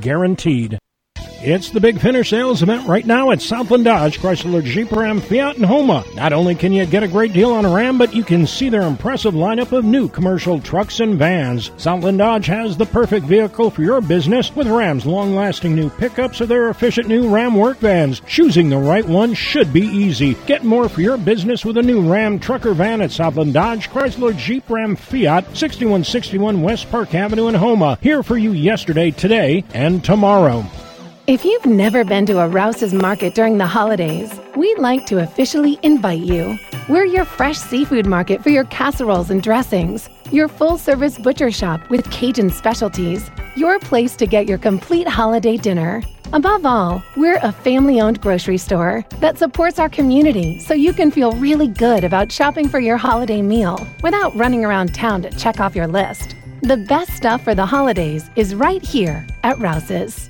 [0.00, 0.79] guaranteed.
[1.42, 5.56] It's the big finish sales event right now at Southland Dodge, Chrysler, Jeep, Ram, Fiat,
[5.56, 6.04] and Houma.
[6.14, 8.68] Not only can you get a great deal on a Ram, but you can see
[8.68, 11.70] their impressive lineup of new commercial trucks and vans.
[11.78, 16.46] Southland Dodge has the perfect vehicle for your business with Ram's long-lasting new pickups or
[16.46, 18.20] their efficient new Ram work vans.
[18.26, 20.34] Choosing the right one should be easy.
[20.46, 24.36] Get more for your business with a new Ram trucker van at Southland Dodge, Chrysler,
[24.36, 27.96] Jeep, Ram, Fiat, 6161 West Park Avenue in Houma.
[28.02, 30.66] Here for you yesterday, today, and tomorrow.
[31.30, 35.78] If you've never been to a Rouse's Market during the holidays, we'd like to officially
[35.84, 36.58] invite you.
[36.88, 41.88] We're your fresh seafood market for your casseroles and dressings, your full service butcher shop
[41.88, 46.02] with Cajun specialties, your place to get your complete holiday dinner.
[46.32, 51.12] Above all, we're a family owned grocery store that supports our community so you can
[51.12, 55.60] feel really good about shopping for your holiday meal without running around town to check
[55.60, 56.34] off your list.
[56.62, 60.29] The best stuff for the holidays is right here at Rouse's.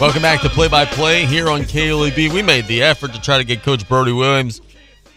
[0.00, 2.32] Welcome back to Play by Play here on KLEB.
[2.32, 4.60] We made the effort to try to get Coach Brody Williams.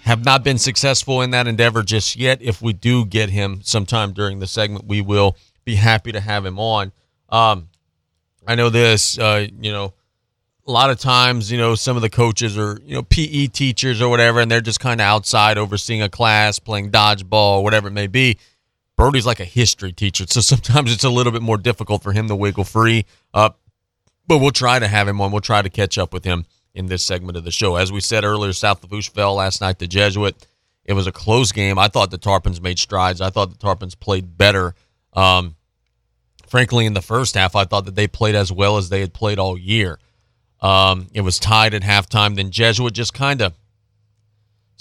[0.02, 2.42] Have not been successful in that endeavor just yet.
[2.42, 6.44] If we do get him sometime during the segment, we will be happy to have
[6.44, 6.92] him on.
[7.30, 7.70] Um,
[8.48, 9.94] I know this, uh, you know,
[10.66, 14.02] a lot of times, you know, some of the coaches are, you know, PE teachers
[14.02, 17.92] or whatever, and they're just kind of outside overseeing a class, playing dodgeball, whatever it
[17.92, 18.40] may be.
[18.98, 22.28] Brody's like a history teacher, so sometimes it's a little bit more difficult for him
[22.30, 23.06] to wiggle free.
[23.32, 23.52] Uh,
[24.32, 25.30] but we'll try to have him on.
[25.30, 27.76] We'll try to catch up with him in this segment of the show.
[27.76, 30.48] As we said earlier, South Lafourche fell last night to Jesuit.
[30.86, 31.78] It was a close game.
[31.78, 33.20] I thought the Tarpons made strides.
[33.20, 34.74] I thought the Tarpons played better.
[35.12, 35.58] Um,
[36.48, 39.14] frankly, in the first half, I thought that they played as well as they had
[39.14, 40.00] played all year.
[40.62, 42.38] Um, it was tied at halftime.
[42.38, 43.54] Then Jesuit just kind of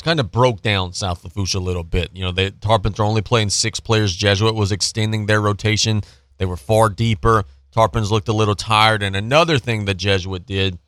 [0.05, 2.11] kind of broke down South Lafourche a little bit.
[2.15, 4.15] You know, the Tarpons are only playing six players.
[4.15, 6.03] Jesuit was extending their rotation.
[6.39, 7.47] They were far deeper.
[7.75, 9.03] Tarpons looked a little tired.
[9.03, 10.79] And another thing that Jesuit did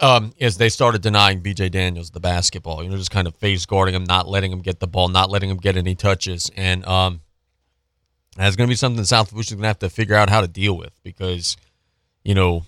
[0.00, 2.82] um, is they started denying BJ Daniels the basketball.
[2.82, 5.30] You know, just kind of face guarding him, not letting him get the ball, not
[5.30, 6.50] letting him get any touches.
[6.56, 7.20] And um,
[8.36, 10.40] that's going to be something South Lafourche is going to have to figure out how
[10.40, 11.56] to deal with because,
[12.24, 12.64] you know,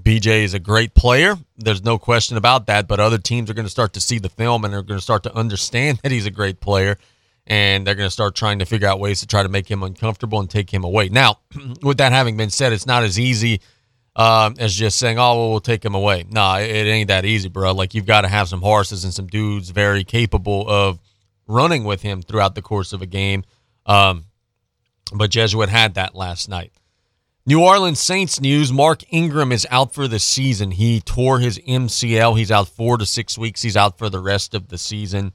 [0.00, 1.36] BJ is a great player.
[1.56, 2.86] There's no question about that.
[2.86, 5.02] But other teams are going to start to see the film and they're going to
[5.02, 6.98] start to understand that he's a great player.
[7.48, 9.82] And they're going to start trying to figure out ways to try to make him
[9.82, 11.08] uncomfortable and take him away.
[11.08, 11.38] Now,
[11.82, 13.60] with that having been said, it's not as easy
[14.14, 16.26] um, as just saying, oh, well, we'll take him away.
[16.28, 17.72] No, it, it ain't that easy, bro.
[17.72, 21.00] Like, you've got to have some horses and some dudes very capable of
[21.46, 23.44] running with him throughout the course of a game.
[23.86, 24.26] Um,
[25.12, 26.72] but Jesuit had that last night.
[27.46, 30.72] New Orleans Saints news Mark Ingram is out for the season.
[30.72, 32.36] He tore his MCL.
[32.36, 33.62] He's out four to six weeks.
[33.62, 35.32] He's out for the rest of the season.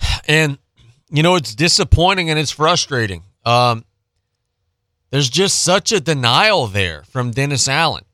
[0.26, 0.58] And,
[1.12, 3.22] you know, it's disappointing and it's frustrating.
[3.44, 3.84] Um,
[5.10, 8.04] there's just such a denial there from Dennis Allen.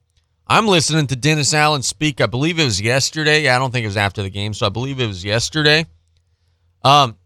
[0.48, 2.20] I'm listening to Dennis Allen speak.
[2.20, 3.48] I believe it was yesterday.
[3.48, 5.86] I don't think it was after the game, so I believe it was yesterday.
[6.82, 7.16] Um,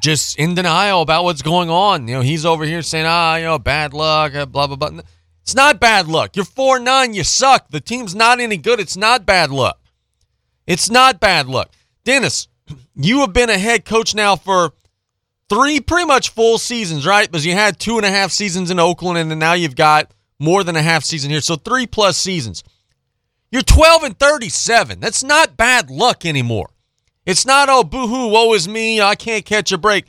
[0.00, 2.06] just in denial about what's going on.
[2.06, 5.00] You know, he's over here saying, ah, you know, bad luck, uh, blah, blah, blah.
[5.42, 6.36] It's not bad luck.
[6.36, 7.14] You're 4 9.
[7.14, 7.70] You suck.
[7.70, 8.80] The team's not any good.
[8.80, 9.80] It's not bad luck.
[10.66, 11.72] It's not bad luck.
[12.04, 12.48] Dennis,
[13.04, 14.72] you have been a head coach now for
[15.48, 17.30] three pretty much full seasons, right?
[17.30, 20.12] Because you had two and a half seasons in Oakland, and then now you've got
[20.38, 21.40] more than a half season here.
[21.40, 22.64] So three plus seasons.
[23.50, 25.00] You're 12 and 37.
[25.00, 26.70] That's not bad luck anymore.
[27.26, 30.06] It's not, oh, boo hoo, woe is me, I can't catch a break.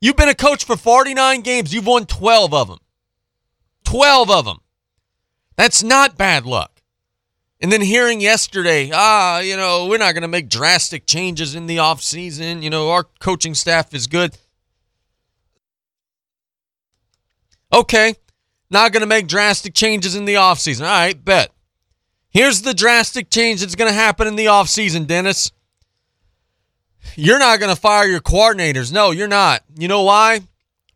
[0.00, 2.78] You've been a coach for 49 games, you've won 12 of them.
[3.84, 4.58] 12 of them.
[5.56, 6.75] That's not bad luck.
[7.60, 11.66] And then hearing yesterday, ah, you know, we're not going to make drastic changes in
[11.66, 12.62] the offseason.
[12.62, 14.36] You know, our coaching staff is good.
[17.72, 18.14] Okay,
[18.70, 20.82] not going to make drastic changes in the offseason.
[20.82, 21.50] All right, bet.
[22.30, 25.50] Here's the drastic change that's going to happen in the offseason, Dennis.
[27.14, 28.92] You're not going to fire your coordinators.
[28.92, 29.62] No, you're not.
[29.78, 30.40] You know why?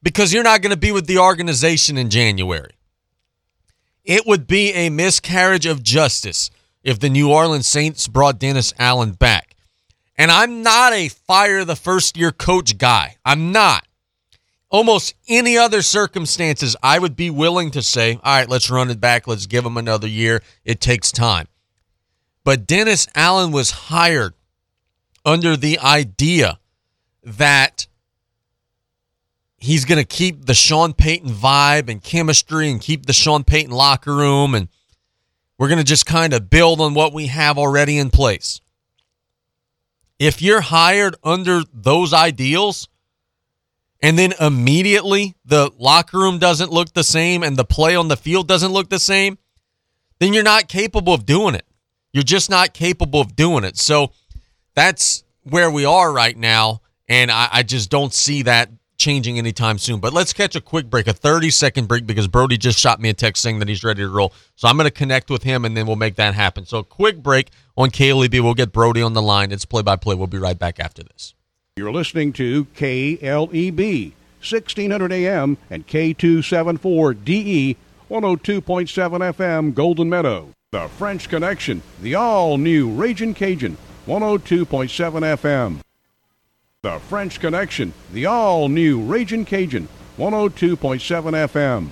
[0.03, 2.73] Because you're not going to be with the organization in January.
[4.11, 6.51] It would be a miscarriage of justice
[6.83, 9.55] if the New Orleans Saints brought Dennis Allen back.
[10.17, 13.19] And I'm not a fire the first year coach guy.
[13.25, 13.87] I'm not.
[14.69, 19.01] Almost any other circumstances, I would be willing to say, all right, let's run it
[19.01, 19.29] back.
[19.29, 20.43] Let's give him another year.
[20.65, 21.47] It takes time.
[22.43, 24.35] But Dennis Allen was hired
[25.25, 26.59] under the idea
[27.23, 27.87] that
[29.61, 33.71] he's going to keep the Sean Payton vibe and chemistry and keep the Sean Payton
[33.71, 34.55] locker room.
[34.55, 34.69] And
[35.59, 38.61] we're going to just kind of build on what we have already in place.
[40.19, 42.89] If you're hired under those ideals,
[44.03, 48.17] and then immediately the locker room doesn't look the same and the play on the
[48.17, 49.39] field doesn't look the same,
[50.19, 51.67] then you're not capable of doing it.
[52.13, 53.77] You're just not capable of doing it.
[53.77, 54.13] So
[54.75, 58.71] that's where we are right now, and I, I just don't see that
[59.01, 59.99] changing anytime soon.
[59.99, 63.09] But let's catch a quick break, a 30 second break, because Brody just shot me
[63.09, 64.33] a text saying that he's ready to roll.
[64.55, 66.67] So I'm going to connect with him, and then we'll make that happen.
[66.67, 68.41] So quick break on KLEB.
[68.41, 69.51] We'll get Brody on the line.
[69.51, 70.15] It's play by play.
[70.15, 71.35] We'll be right back after this.
[71.77, 77.77] You're listening to KLEB, 1600 AM and K274DE,
[78.11, 80.51] 102.7 FM, Golden Meadow.
[80.73, 83.77] The French Connection, the all new Raging Cajun,
[84.07, 85.81] 102.7 FM.
[86.83, 91.91] The French Connection, the all new Raging Cajun, 102.7 FM.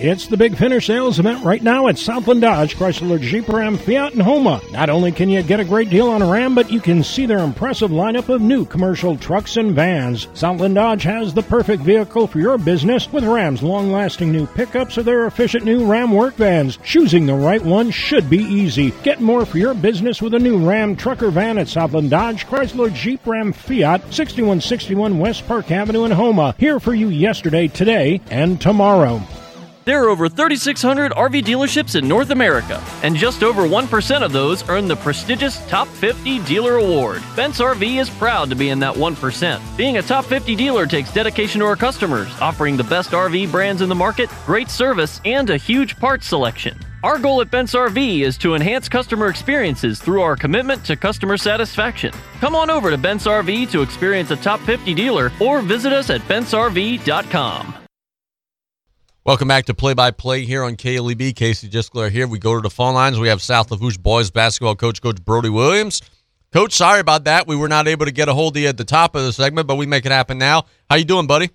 [0.00, 4.12] It's the big finish sales event right now at Southland Dodge, Chrysler, Jeep, Ram, Fiat,
[4.12, 4.60] and Houma.
[4.70, 7.26] Not only can you get a great deal on a Ram, but you can see
[7.26, 10.28] their impressive lineup of new commercial trucks and vans.
[10.34, 15.02] Southland Dodge has the perfect vehicle for your business with Ram's long-lasting new pickups or
[15.02, 16.76] their efficient new Ram work vans.
[16.84, 18.92] Choosing the right one should be easy.
[19.02, 22.94] Get more for your business with a new Ram trucker van at Southland Dodge, Chrysler,
[22.94, 26.54] Jeep, Ram, Fiat, 6161 West Park Avenue in Houma.
[26.56, 29.20] Here for you yesterday, today, and tomorrow.
[29.88, 34.68] There are over 3,600 RV dealerships in North America, and just over 1% of those
[34.68, 37.22] earn the prestigious Top 50 Dealer Award.
[37.34, 39.76] Bent's RV is proud to be in that 1%.
[39.78, 43.80] Being a Top 50 dealer takes dedication to our customers, offering the best RV brands
[43.80, 46.78] in the market, great service, and a huge parts selection.
[47.02, 51.38] Our goal at Bent's RV is to enhance customer experiences through our commitment to customer
[51.38, 52.12] satisfaction.
[52.40, 56.10] Come on over to Bent's RV to experience a top 50 dealer or visit us
[56.10, 57.87] at bentsrv.com.
[59.28, 61.36] Welcome back to Play by Play here on KLEB.
[61.36, 62.26] Casey Gisclair here.
[62.26, 63.18] We go to the phone lines.
[63.18, 66.00] We have South Lafourche boys basketball coach, Coach Brody Williams.
[66.50, 67.46] Coach, sorry about that.
[67.46, 69.34] We were not able to get a hold of you at the top of the
[69.34, 70.64] segment, but we make it happen now.
[70.88, 71.50] How you doing, buddy?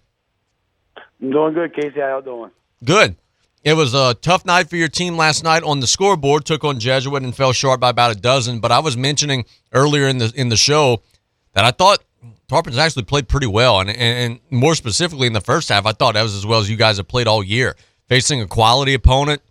[1.20, 2.00] I'm doing good, Casey.
[2.00, 2.52] How you doing?
[2.86, 3.16] Good.
[3.64, 6.46] It was a tough night for your team last night on the scoreboard.
[6.46, 8.60] Took on Jesuit and fell short by about a dozen.
[8.60, 11.02] But I was mentioning earlier in the in the show
[11.54, 12.04] that I thought
[12.50, 16.14] Tarpons actually played pretty well, and, and, more specifically in the first half, I thought
[16.14, 17.76] that was as well as you guys have played all year.
[18.08, 19.42] Facing a quality opponent,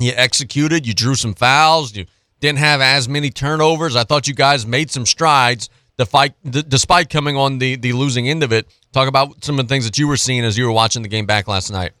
[0.00, 2.06] you executed, you drew some fouls, you
[2.40, 3.96] didn't have as many turnovers.
[3.96, 6.34] I thought you guys made some strides despite,
[6.68, 8.66] despite coming on the, the losing end of it.
[8.92, 11.08] Talk about some of the things that you were seeing as you were watching the
[11.08, 11.92] game back last night.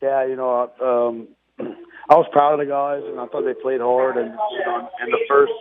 [0.00, 1.28] Yeah, you know, um,
[2.08, 4.16] I was proud of the guys, and I thought they played hard.
[4.16, 5.52] And you know, in the first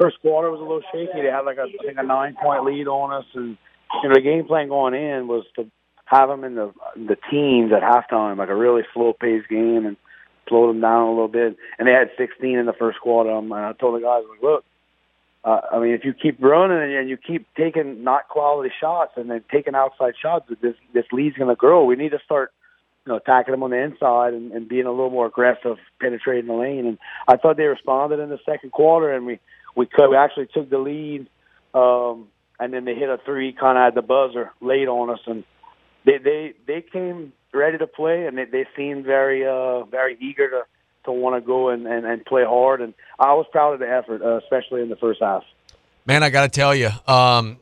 [0.00, 1.22] first quarter was a little shaky.
[1.22, 3.56] They had like a I think a nine point lead on us, and
[4.02, 5.70] you know the game plan going in was to
[6.06, 9.96] have them in the the teams at halftime, like a really slow paced game, and
[10.48, 11.56] slow them down a little bit.
[11.78, 13.30] And they had 16 in the first quarter.
[13.30, 14.64] Um, and I told the guys, like, look,
[15.44, 19.30] uh, I mean, if you keep running and you keep taking not quality shots and
[19.30, 21.84] then taking outside shots, this this lead's going to grow.
[21.84, 22.52] We need to start
[23.06, 26.46] you know, attacking them on the inside and, and being a little more aggressive, penetrating
[26.46, 26.86] the lane.
[26.86, 29.40] And I thought they responded in the second quarter, and we
[29.74, 31.26] we could we actually took the lead,
[31.74, 32.28] um,
[32.60, 35.44] and then they hit a three, kind of at the buzzer late on us, and
[36.04, 40.48] they they they came ready to play, and they, they seemed very uh very eager
[40.48, 40.62] to
[41.04, 42.80] to want to go and, and and play hard.
[42.80, 45.42] And I was proud of the effort, uh, especially in the first half.
[46.06, 47.58] Man, I got to tell you, um,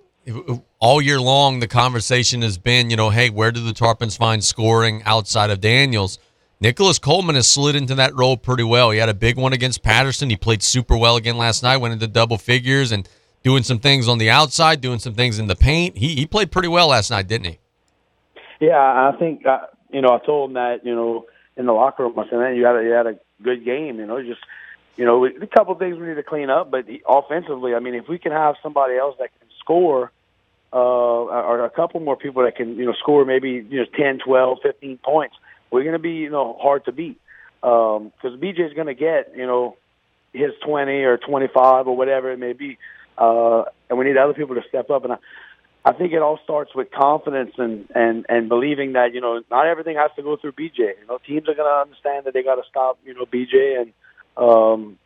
[0.78, 4.42] all year long, the conversation has been, you know, hey, where do the Tarpons find
[4.44, 6.18] scoring outside of Daniels?
[6.60, 8.90] Nicholas Coleman has slid into that role pretty well.
[8.90, 10.28] He had a big one against Patterson.
[10.28, 13.08] He played super well again last night, went into double figures and
[13.42, 15.96] doing some things on the outside, doing some things in the paint.
[15.96, 17.58] He he played pretty well last night, didn't he?
[18.60, 22.04] Yeah, I think uh, you know I told him that you know in the locker
[22.04, 22.18] room.
[22.18, 23.98] I said, "Man, you had a, you had a good game.
[23.98, 24.40] You know, just
[24.96, 28.06] you know a couple things we need to clean up, but offensively, I mean, if
[28.06, 30.12] we can have somebody else that can score."
[30.72, 34.20] uh, or a couple more people that can, you know, score maybe, you know, 10,
[34.24, 35.36] 12, 15 points,
[35.70, 37.20] we're going to be, you know, hard to beat.
[37.60, 39.76] Because um, BJ is going to get, you know,
[40.32, 42.78] his 20 or 25 or whatever it may be.
[43.18, 45.04] Uh, and we need other people to step up.
[45.04, 45.16] And I,
[45.84, 49.66] I think it all starts with confidence and, and, and believing that, you know, not
[49.66, 50.78] everything has to go through BJ.
[50.78, 53.80] You know, teams are going to understand that they got to stop, you know, BJ
[53.80, 53.92] and
[54.36, 54.98] um,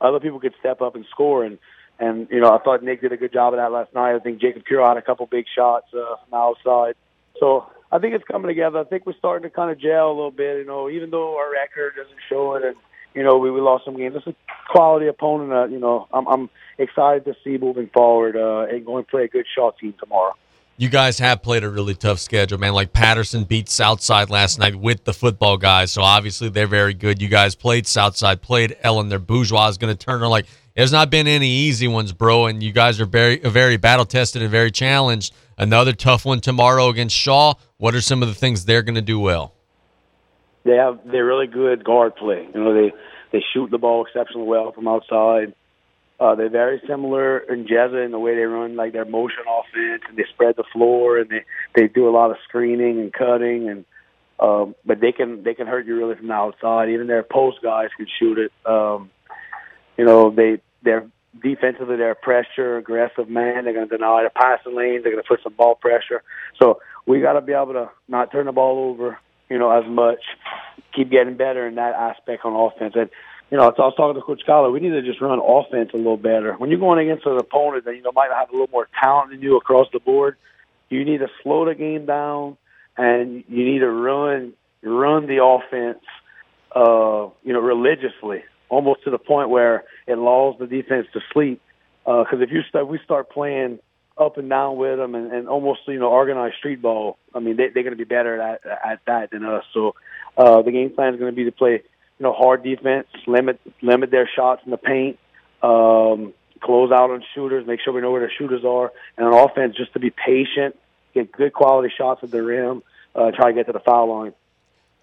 [0.00, 1.44] other people could step up and score.
[1.44, 1.58] And,
[1.98, 4.14] and you know, I thought Nick did a good job of that last night.
[4.14, 6.94] I think Jacob Cure had a couple big shots uh, from outside.
[7.40, 8.78] So I think it's coming together.
[8.78, 10.58] I think we're starting to kind of gel a little bit.
[10.58, 12.76] You know, even though our record doesn't show it, and
[13.14, 14.14] you know, we, we lost some games.
[14.16, 14.34] It's a
[14.70, 15.52] quality opponent.
[15.52, 19.24] Uh, you know, I'm, I'm excited to see moving forward uh, and going to play
[19.24, 20.34] a good shot team tomorrow.
[20.80, 22.72] You guys have played a really tough schedule, man.
[22.72, 27.20] Like Patterson beat Southside last night with the football guys, so obviously they're very good.
[27.20, 29.08] You guys played Southside, played Ellen.
[29.08, 30.22] Their bourgeois is going to turn.
[30.22, 30.46] On like
[30.78, 34.42] there's not been any easy ones, bro, and you guys are very very battle tested
[34.42, 35.34] and very challenged.
[35.58, 37.54] Another tough one tomorrow against Shaw.
[37.78, 39.54] What are some of the things they're going to do well?
[40.62, 42.46] They have they're really good guard play.
[42.54, 42.92] You know they
[43.32, 45.52] they shoot the ball exceptionally well from outside.
[46.20, 50.02] Uh, they're very similar in Jezza in the way they run like their motion offense
[50.08, 53.68] and they spread the floor and they they do a lot of screening and cutting
[53.68, 53.84] and
[54.38, 56.88] um, but they can they can hurt you really from the outside.
[56.88, 58.52] Even their post guys can shoot it.
[58.64, 59.10] Um,
[59.96, 61.06] you know they they're
[61.42, 63.64] defensively they're pressure aggressive man.
[63.64, 65.02] They're going to deny the passing lanes.
[65.02, 66.22] They're going to put some ball pressure.
[66.60, 69.18] So we got to be able to not turn the ball over.
[69.48, 70.20] You know as much.
[70.94, 73.10] Keep getting better in that aspect on offense and
[73.50, 74.70] you know, I was talking to Coach Collar.
[74.70, 76.52] We need to just run offense a little better.
[76.54, 79.30] When you're going against an opponent that you know might have a little more talent
[79.30, 80.36] than you across the board,
[80.90, 82.58] you need to slow the game down
[82.96, 84.52] and you need to run
[84.82, 86.04] run the offense,
[86.76, 91.60] uh, you know, religiously, almost to the point where it lulls the defense to sleep.
[92.04, 93.80] Because if you start, we start playing
[94.16, 97.18] up and down with them and, and almost you know organized street ball.
[97.34, 99.64] I mean, they, they're going to be better at at that than us.
[99.74, 99.94] So
[100.36, 101.82] uh, the game plan is going to be to play
[102.18, 105.18] you know, hard defense, limit limit their shots in the paint,
[105.62, 109.48] um, close out on shooters, make sure we know where their shooters are, and on
[109.48, 110.76] offense, just to be patient,
[111.14, 112.82] get good quality shots at the rim,
[113.14, 114.32] uh, try to get to the foul line.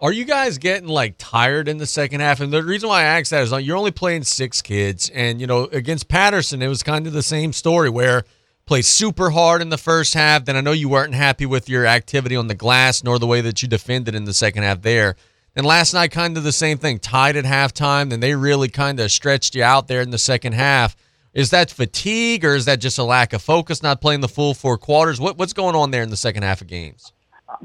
[0.01, 2.41] Are you guys getting like tired in the second half?
[2.41, 5.39] And the reason why I ask that is like you're only playing six kids, and
[5.39, 8.25] you know against Patterson it was kind of the same story where
[8.65, 10.43] play super hard in the first half.
[10.43, 13.39] Then I know you weren't happy with your activity on the glass nor the way
[13.41, 15.15] that you defended in the second half there.
[15.55, 18.09] And last night, kind of the same thing, tied at halftime.
[18.09, 20.97] Then they really kind of stretched you out there in the second half.
[21.33, 24.53] Is that fatigue or is that just a lack of focus, not playing the full
[24.53, 25.21] four quarters?
[25.21, 27.13] What, what's going on there in the second half of games?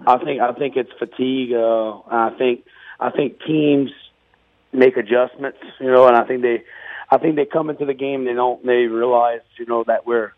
[0.06, 1.52] I think I think it's fatigue.
[1.52, 2.64] Uh, I think
[2.98, 3.90] I think teams
[4.72, 6.64] make adjustments, you know, and I think they
[7.10, 10.32] I think they come into the game they don't they realize you know that we're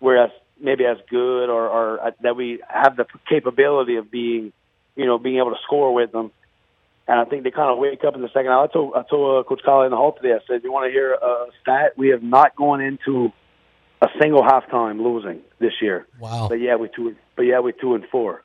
[0.00, 4.52] we're as maybe as good or, or that we have the capability of being
[4.96, 6.30] you know being able to score with them
[7.08, 8.68] and I think they kind of wake up in the second half.
[8.68, 10.34] I told I told uh, Coach Collie in the hall today.
[10.34, 11.94] I said, "You want to hear a stat?
[11.96, 13.32] We have not gone into
[14.02, 16.06] a single halftime losing this year.
[16.20, 16.48] Wow!
[16.48, 17.16] But yeah, we two.
[17.34, 18.44] But yeah, we two and four.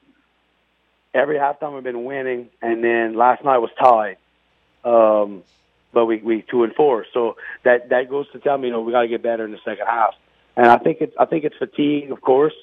[1.14, 4.18] Every halftime we've been winning, and then last night was tied.
[4.84, 5.44] Um,
[5.94, 7.06] but we we two and four.
[7.14, 9.52] So that that goes to tell me, you know, we got to get better in
[9.52, 10.16] the second half.
[10.56, 12.54] And I think it's I think it's fatigue, of course.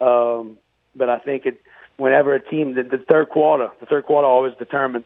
[0.00, 0.58] Um,
[0.94, 1.60] but I think it
[1.96, 5.04] whenever a team the, the third quarter, the third quarter always determines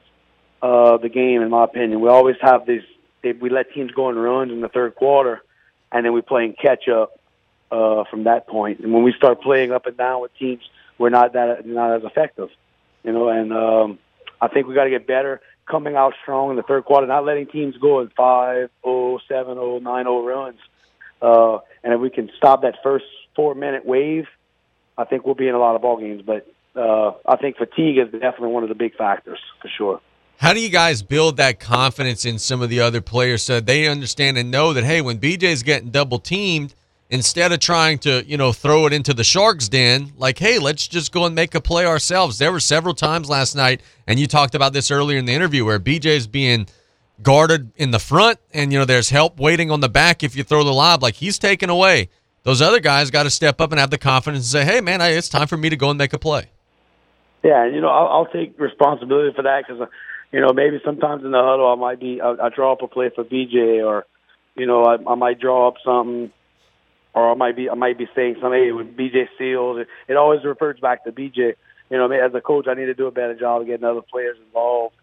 [0.62, 2.00] uh, the game, in my opinion.
[2.00, 2.82] We always have these.
[3.22, 5.42] They, we let teams go in runs in the third quarter,
[5.92, 7.18] and then we play in catch up
[7.70, 8.80] uh, from that point.
[8.80, 10.62] And when we start playing up and down with teams,
[10.98, 12.50] we're not that not as effective,
[13.02, 13.28] you know.
[13.28, 13.98] And um,
[14.40, 15.40] I think we got to get better
[15.70, 19.56] coming out strong in the third quarter, not letting teams go in five, oh, seven,
[19.58, 20.58] oh, nine, oh runs.
[21.22, 23.04] Uh, and if we can stop that first
[23.36, 24.26] four minute wave,
[24.98, 26.22] I think we'll be in a lot of ball games.
[26.22, 30.00] But uh, I think fatigue is definitely one of the big factors for sure.
[30.38, 33.86] How do you guys build that confidence in some of the other players so they
[33.86, 36.74] understand and know that hey, when BJ's getting double teamed,
[37.10, 40.88] instead of trying to you know throw it into the sharks den, like hey, let's
[40.88, 42.38] just go and make a play ourselves.
[42.38, 45.64] There were several times last night, and you talked about this earlier in the interview
[45.64, 46.66] where BJ's being
[47.22, 50.42] guarded in the front, and you know there's help waiting on the back if you
[50.42, 51.02] throw the lob.
[51.02, 52.08] Like he's taken away.
[52.42, 55.00] Those other guys got to step up and have the confidence and say, "Hey, man,
[55.02, 56.48] it's time for me to go and make a play."
[57.42, 59.86] Yeah, you know I'll, I'll take responsibility for that because uh,
[60.32, 62.88] you know, maybe sometimes in the huddle I might be I, I draw up a
[62.88, 64.06] play for BJ, or
[64.56, 66.30] you know, I, I might draw up something,
[67.14, 69.84] or I might be I might be saying something hey, with BJ Seals.
[70.08, 71.54] It, always refers back to BJ.
[71.90, 74.02] You know, as a coach, I need to do a better job of getting other
[74.02, 74.94] players involved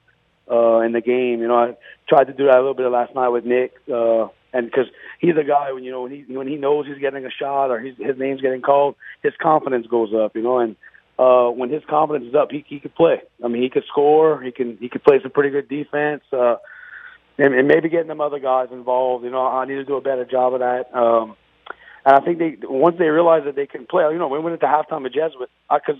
[0.49, 1.41] uh, in the game.
[1.41, 1.77] You know, I
[2.07, 4.85] tried to do that a little bit last night with Nick, uh, and because
[5.19, 7.71] he's a guy when you know when he when he knows he's getting a shot
[7.71, 10.35] or he's, his name's getting called, his confidence goes up.
[10.35, 10.75] You know, and
[11.19, 13.21] uh, when his confidence is up, he he could play.
[13.43, 14.41] I mean, he could score.
[14.41, 16.23] He can he could play some pretty good defense.
[16.31, 16.55] Uh,
[17.37, 19.23] and, and maybe getting them other guys involved.
[19.23, 20.93] You know, I need to do a better job of that.
[20.97, 21.35] Um,
[22.07, 24.05] and I think they once they realize that they can play.
[24.09, 25.99] You know, we went into halftime with Jesuit because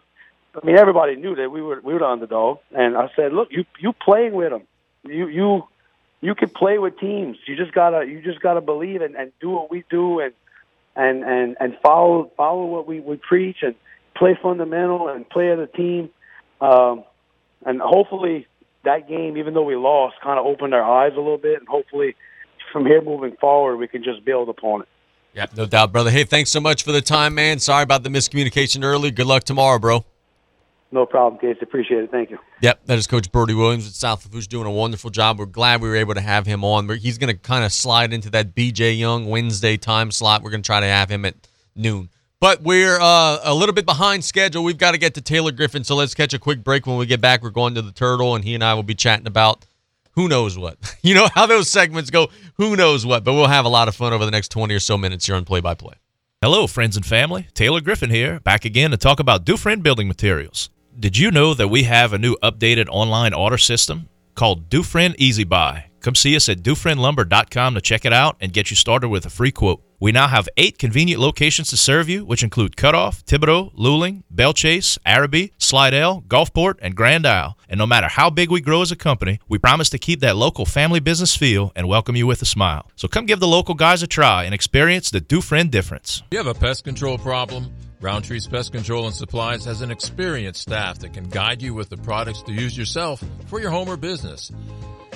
[0.56, 3.34] I, I mean everybody knew that we were we were the underdog, and I said,
[3.34, 4.62] look, you you playing with them,
[5.04, 5.64] you you
[6.22, 7.38] you can play with teams.
[7.46, 10.32] You just gotta you just gotta believe and, and do what we do and
[10.96, 13.76] and and and follow follow what we we preach and
[14.16, 16.10] play fundamental and play as a team.
[16.62, 17.04] Um,
[17.66, 18.48] and hopefully
[18.86, 21.60] that game, even though we lost, kind of opened our eyes a little bit.
[21.60, 22.16] And hopefully
[22.72, 24.88] from here moving forward, we can just build upon it.
[25.34, 26.10] Yeah, no doubt, brother.
[26.10, 27.60] Hey, thanks so much for the time, man.
[27.60, 29.12] Sorry about the miscommunication early.
[29.12, 30.04] Good luck tomorrow, bro.
[30.92, 31.60] No problem, Casey.
[31.62, 32.12] Appreciate it.
[32.12, 32.40] Thank you.
[32.62, 35.38] Yep, that is Coach Brody Williams at South who's doing a wonderful job.
[35.38, 36.90] We're glad we were able to have him on.
[36.98, 40.44] He's going to kind of slide into that BJ Young Wednesday time slot.
[40.44, 41.36] We're going to try to have him at
[41.76, 42.10] noon.
[42.40, 44.64] But we're uh, a little bit behind schedule.
[44.64, 46.86] We've got to get to Taylor Griffin, so let's catch a quick break.
[46.86, 48.96] When we get back, we're going to the Turtle, and he and I will be
[48.96, 49.66] chatting about
[50.18, 50.78] who knows what.
[51.04, 53.24] You know how those segments go, who knows what.
[53.24, 55.36] But we'll have a lot of fun over the next 20 or so minutes here
[55.36, 55.94] on Play by Play.
[56.42, 57.48] Hello, friends and family.
[57.54, 60.70] Taylor Griffin here, back again to talk about Dufresne Building Materials.
[61.00, 65.46] Did you know that we have a new updated online order system called Dufresne Easy
[65.46, 65.86] Buy?
[66.02, 69.30] Come see us at DufresneLumber.com to check it out and get you started with a
[69.30, 69.82] free quote.
[70.00, 74.54] We now have eight convenient locations to serve you, which include Cutoff, Thibodaux, Luling, Belle
[74.54, 77.58] Chasse, Arabi, Slidell, Gulfport, and Grand Isle.
[77.68, 80.36] And no matter how big we grow as a company, we promise to keep that
[80.36, 82.92] local family business feel and welcome you with a smile.
[82.96, 86.22] So come give the local guys a try and experience the Dufresne difference.
[86.30, 87.74] You have a pest control problem?
[88.00, 91.98] Roundtree's Pest Control and Supplies has an experienced staff that can guide you with the
[91.98, 94.52] products to use yourself for your home or business.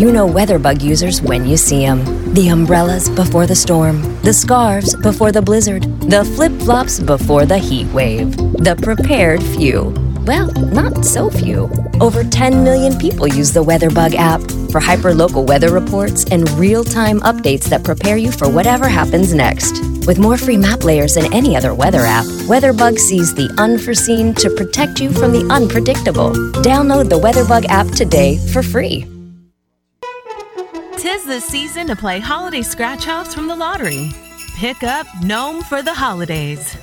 [0.00, 2.32] You know WeatherBug users when you see them.
[2.32, 7.58] The umbrellas before the storm, the scarves before the blizzard, the flip flops before the
[7.58, 8.34] heat wave.
[8.34, 9.92] The prepared few.
[10.24, 11.70] Well, not so few.
[12.00, 14.40] Over 10 million people use the WeatherBug app
[14.72, 19.84] for hyperlocal weather reports and real time updates that prepare you for whatever happens next.
[20.06, 24.48] With more free map layers than any other weather app, WeatherBug sees the unforeseen to
[24.48, 26.30] protect you from the unpredictable.
[26.62, 29.04] Download the WeatherBug app today for free.
[31.00, 34.10] Tis the season to play holiday scratch offs from the lottery.
[34.56, 36.76] Pick up Gnome for the holidays.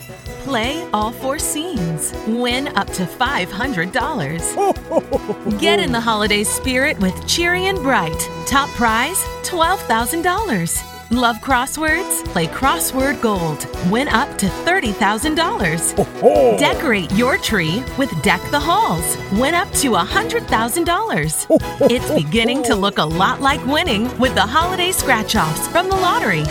[0.44, 2.12] Play all four scenes.
[2.26, 5.60] Win up to $500.
[5.60, 8.20] Get in the holiday spirit with Cheery and Bright.
[8.48, 10.97] Top prize $12,000.
[11.12, 12.26] Love crosswords?
[12.26, 13.66] Play Crossword Gold.
[13.90, 16.60] Win up to $30,000.
[16.60, 19.16] Decorate your tree with Deck the Halls.
[19.40, 21.90] Win up to $100,000.
[21.90, 25.96] It's beginning to look a lot like winning with the holiday scratch offs from the
[25.96, 26.44] lottery.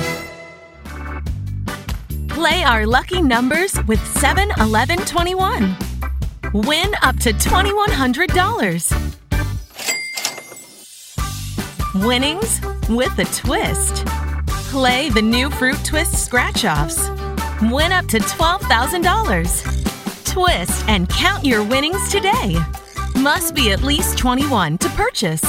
[2.28, 5.76] Play our lucky numbers with 7 11 21.
[6.54, 9.12] Win up to $2,100.
[12.06, 14.06] Winnings with a twist.
[14.76, 17.08] Play the new Fruit Twist scratch offs.
[17.72, 20.30] Win up to $12,000.
[20.30, 22.58] Twist and count your winnings today.
[23.18, 25.42] Must be at least 21 to purchase.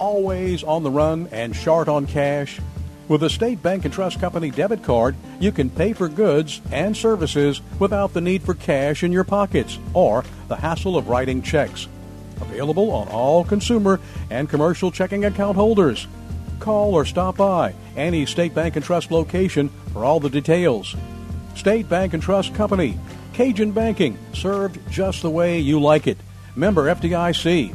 [0.00, 2.58] Always on the run and short on cash?
[3.06, 6.96] With a State Bank and Trust Company debit card, you can pay for goods and
[6.96, 11.86] services without the need for cash in your pockets or the hassle of writing checks.
[12.40, 14.00] Available on all consumer
[14.30, 16.08] and commercial checking account holders.
[16.60, 20.96] Call or stop by any State Bank and Trust location for all the details.
[21.54, 22.98] State Bank and Trust Company,
[23.32, 26.18] Cajun Banking, served just the way you like it.
[26.56, 27.74] Member FDIC.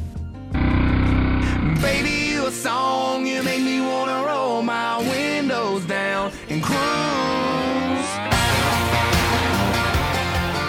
[1.81, 6.99] Baby, you a song, you make me wanna roll my windows down and cruise.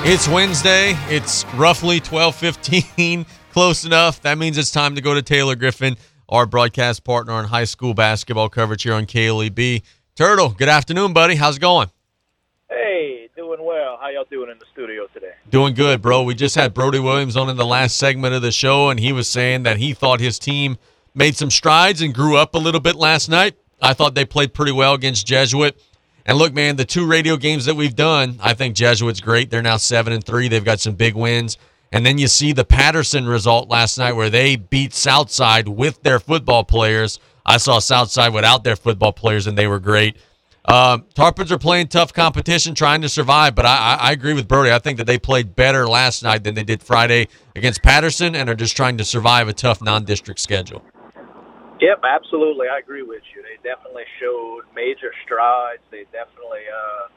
[0.02, 0.96] It's Wednesday.
[1.08, 4.22] It's roughly 12:15, close enough.
[4.22, 5.98] That means it's time to go to Taylor Griffin,
[6.30, 9.82] our broadcast partner on high school basketball coverage here on KLEB.
[10.14, 11.34] Turtle, good afternoon, buddy.
[11.34, 11.90] How's it going?
[12.68, 13.98] Hey, doing well.
[14.00, 15.32] How y'all doing in the studio today?
[15.50, 16.22] Doing good, bro.
[16.22, 19.12] We just had Brody Williams on in the last segment of the show, and he
[19.12, 20.78] was saying that he thought his team
[21.14, 23.56] made some strides and grew up a little bit last night.
[23.82, 25.80] I thought they played pretty well against Jesuit.
[26.26, 29.50] And look, man, the two radio games that we've done, I think Jesuit's great.
[29.50, 30.46] They're now seven and three.
[30.48, 31.58] They've got some big wins.
[31.92, 36.20] And then you see the Patterson result last night where they beat Southside with their
[36.20, 37.18] football players.
[37.44, 40.16] I saw Southside without their football players, and they were great.
[40.66, 44.46] Um, Tarpons are playing tough competition, trying to survive, but I, I, I agree with
[44.46, 44.70] Brody.
[44.70, 47.26] I think that they played better last night than they did Friday
[47.56, 50.84] against Patterson, and are just trying to survive a tough non-district schedule.
[51.80, 52.68] Yep, absolutely.
[52.68, 53.42] I agree with you.
[53.42, 55.82] They definitely showed major strides.
[55.90, 57.08] They definitely, uh,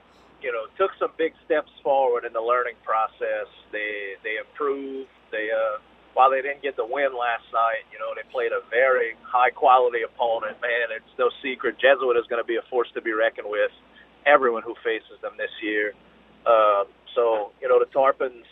[0.42, 3.48] you know, took some big steps forward in the learning process.
[3.74, 5.10] They they improved.
[5.34, 5.82] They uh,
[6.14, 9.50] while they didn't get the win last night, you know, they played a very high
[9.50, 10.62] quality opponent.
[10.62, 11.82] Man, it's no secret.
[11.82, 13.74] Jesuit is going to be a force to be reckoned with.
[14.30, 15.98] Everyone who faces them this year.
[16.46, 16.86] Uh,
[17.18, 18.46] so you know, the Tarpons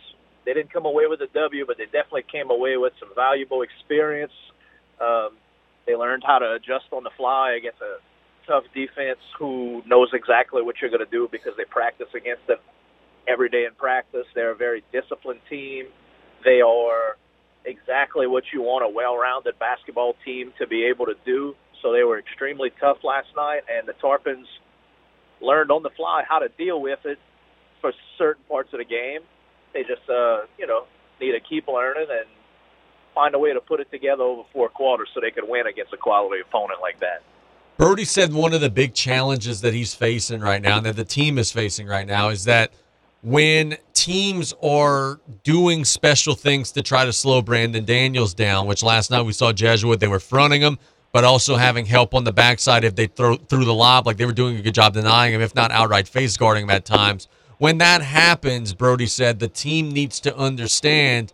[0.45, 3.61] they didn't come away with a W, but they definitely came away with some valuable
[3.61, 4.33] experience.
[4.99, 5.37] Um,
[5.85, 8.01] they learned how to adjust on the fly against a
[8.47, 12.57] tough defense who knows exactly what you're going to do because they practice against them
[13.27, 14.25] every day in practice.
[14.35, 15.85] They're a very disciplined team.
[16.43, 17.17] They are
[17.65, 21.55] exactly what you want a well-rounded basketball team to be able to do.
[21.81, 24.45] So they were extremely tough last night, and the Tarpons
[25.41, 27.19] learned on the fly how to deal with it.
[27.81, 29.21] for certain parts of the game.
[29.73, 30.85] They just, uh, you know,
[31.19, 32.29] need to keep learning and
[33.15, 35.91] find a way to put it together over four quarters so they could win against
[35.91, 37.23] a quality opponent like that.
[37.77, 41.03] Brody said one of the big challenges that he's facing right now and that the
[41.03, 42.71] team is facing right now is that
[43.21, 49.11] when teams are doing special things to try to slow Brandon Daniels down, which last
[49.11, 50.79] night we saw Jesuit, they were fronting him,
[51.11, 54.25] but also having help on the backside if they throw through the lob, like they
[54.25, 57.27] were doing a good job denying him, if not outright face guarding him at times.
[57.59, 61.31] When that happens, Brody said the team needs to understand,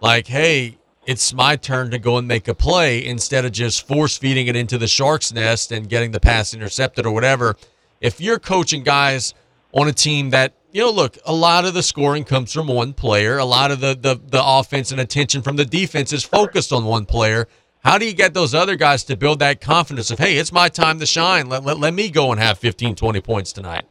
[0.00, 4.16] like, hey, it's my turn to go and make a play instead of just force
[4.16, 7.56] feeding it into the shark's nest and getting the pass intercepted or whatever.
[8.00, 9.34] If you're coaching guys
[9.76, 12.92] on a team that you know, look, a lot of the scoring comes from one
[12.92, 13.38] player.
[13.38, 16.84] A lot of the, the the offense and attention from the defense is focused on
[16.84, 17.46] one player.
[17.84, 20.68] How do you get those other guys to build that confidence of, hey, it's my
[20.68, 21.48] time to shine.
[21.48, 23.84] Let, let, let me go and have 15, 20 points tonight?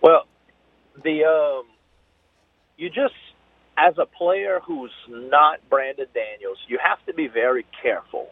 [0.00, 0.24] Well,
[1.04, 1.66] the um,
[2.78, 3.14] you just
[3.76, 8.30] as a player who's not Brandon Daniels, you have to be very careful.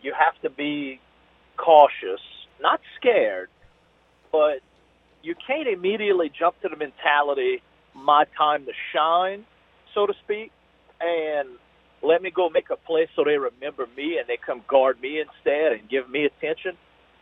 [0.00, 1.00] You have to be
[1.56, 2.20] cautious,
[2.60, 3.48] not scared,
[4.32, 4.60] but
[5.22, 7.62] you can't immediately jump to the mentality,
[7.94, 9.44] my time to shine,
[9.94, 10.52] so to speak,
[11.00, 11.48] and
[12.02, 15.20] let me go make a play so they remember me and they come guard me
[15.20, 16.72] instead and give me attention.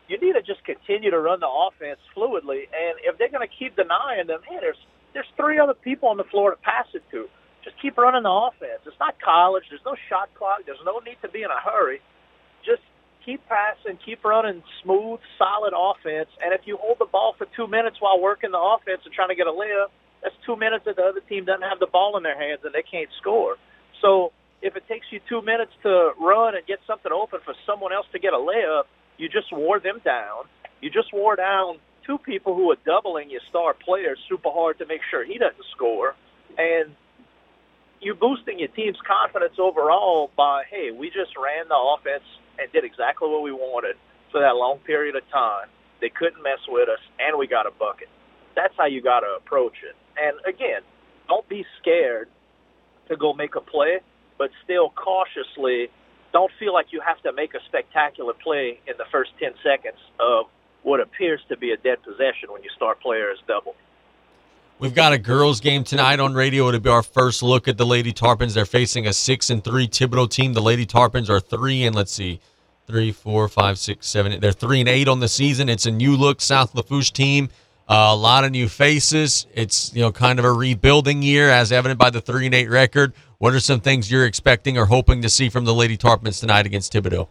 [0.08, 3.54] You need to just continue to run the offense fluidly, and if they're going to
[3.58, 4.80] keep denying them, hey, there's
[5.14, 7.26] there's three other people on the floor to pass it to.
[7.64, 8.80] Just keep running the offense.
[8.86, 9.64] It's not college.
[9.68, 10.64] There's no shot clock.
[10.64, 12.00] There's no need to be in a hurry.
[12.64, 12.82] Just
[13.28, 16.30] keep passing, keep running smooth, solid offense.
[16.42, 19.28] And if you hold the ball for two minutes while working the offense and trying
[19.28, 22.16] to get a layup, that's two minutes that the other team doesn't have the ball
[22.16, 23.56] in their hands and they can't score.
[24.00, 27.92] So if it takes you two minutes to run and get something open for someone
[27.92, 28.84] else to get a layup,
[29.18, 30.48] you just wore them down.
[30.80, 31.76] You just wore down
[32.06, 35.68] two people who are doubling your star player super hard to make sure he doesn't
[35.76, 36.14] score.
[36.56, 36.96] And
[38.00, 42.24] you're boosting your team's confidence overall by, hey, we just ran the offense
[42.58, 43.96] and did exactly what we wanted
[44.30, 45.68] for that long period of time.
[46.00, 48.08] They couldn't mess with us, and we got a bucket.
[48.54, 49.96] That's how you got to approach it.
[50.18, 50.82] And again,
[51.28, 52.28] don't be scared
[53.08, 54.00] to go make a play,
[54.38, 55.88] but still cautiously
[56.32, 59.98] don't feel like you have to make a spectacular play in the first 10 seconds
[60.20, 60.46] of
[60.82, 63.74] what appears to be a dead possession when you start players double.
[64.80, 66.68] We've got a girls' game tonight on radio.
[66.68, 68.54] It'll be our first look at the Lady Tarpons.
[68.54, 70.52] They're facing a six and three Thibodaux team.
[70.52, 72.38] The Lady Tarpons are three and let's see,
[72.86, 74.32] three, four, five, six, seven.
[74.32, 74.40] Eight.
[74.40, 75.68] They're three and eight on the season.
[75.68, 77.48] It's a new look South Lafourche team.
[77.88, 79.48] Uh, a lot of new faces.
[79.52, 82.70] It's you know kind of a rebuilding year, as evident by the three and eight
[82.70, 83.14] record.
[83.38, 86.66] What are some things you're expecting or hoping to see from the Lady Tarpons tonight
[86.66, 87.26] against Thibodaux?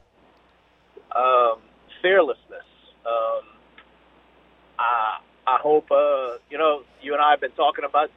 [1.15, 1.59] Um,
[2.01, 2.65] fearlessness.
[3.05, 3.43] Um,
[5.57, 8.09] I hope uh, you know you and I have been talking about.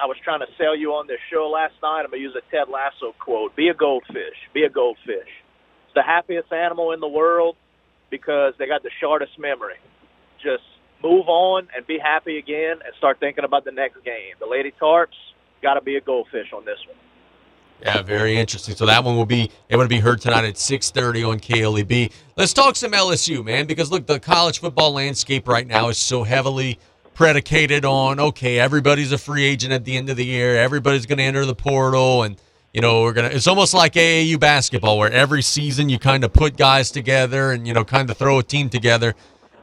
[0.00, 2.02] I was trying to sell you on this show last night.
[2.04, 4.36] I'm gonna use a Ted Lasso quote: "Be a goldfish.
[4.54, 5.28] Be a goldfish.
[5.84, 7.56] It's the happiest animal in the world
[8.08, 9.76] because they got the shortest memory.
[10.42, 10.64] Just
[11.02, 14.32] move on and be happy again, and start thinking about the next game.
[14.40, 15.20] The Lady Tarps
[15.62, 17.05] got to be a goldfish on this one."
[17.82, 18.74] Yeah, very interesting.
[18.74, 22.10] So that one will be able to be heard tonight at 6:30 on KLEB.
[22.36, 26.24] Let's talk some LSU, man, because look, the college football landscape right now is so
[26.24, 26.78] heavily
[27.14, 31.18] predicated on okay, everybody's a free agent at the end of the year, everybody's going
[31.18, 32.36] to enter the portal and
[32.72, 36.32] you know, we're to it's almost like AAU basketball where every season you kind of
[36.34, 39.14] put guys together and you know, kind of throw a team together.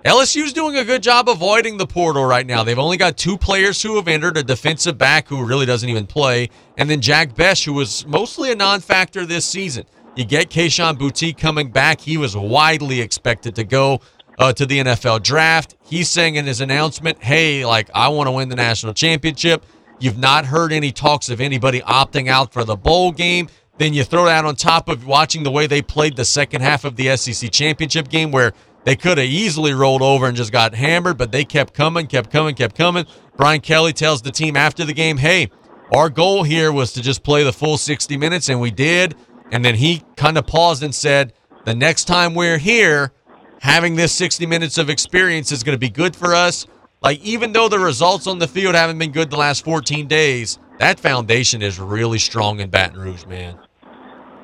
[0.06, 2.62] LSU's doing a good job avoiding the portal right now.
[2.64, 6.08] They've only got two players who have entered a defensive back who really doesn't even
[6.08, 9.86] play, and then Jack Bech, who was mostly a non factor this season.
[10.18, 12.02] You get Kayshon Boutte coming back.
[12.02, 14.02] He was widely expected to go
[14.38, 15.76] uh, to the NFL draft.
[15.82, 19.66] He's saying in his announcement, hey, like, I want to win the national championship.
[20.00, 23.48] You've not heard any talks of anybody opting out for the bowl game.
[23.78, 26.84] Then you throw that on top of watching the way they played the second half
[26.84, 28.54] of the SEC championship game, where
[28.86, 32.30] they could have easily rolled over and just got hammered, but they kept coming, kept
[32.30, 33.06] coming, kept coming.
[33.38, 35.50] Brian Kelly tells the team after the game, hey,
[35.96, 39.16] our goal here was to just play the full 60 minutes, and we did.
[39.52, 41.34] And then he kind of paused and said,
[41.66, 43.14] the next time we're here,
[43.62, 46.68] having this 60 minutes of experience is going to be good for us.
[47.02, 50.58] Like, even though the results on the field haven't been good the last 14 days,
[50.80, 53.58] that foundation is really strong in Baton Rouge, man.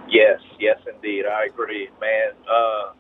[0.10, 1.26] Yes, yes, indeed.
[1.26, 2.32] I agree, man.
[2.50, 2.94] Uh,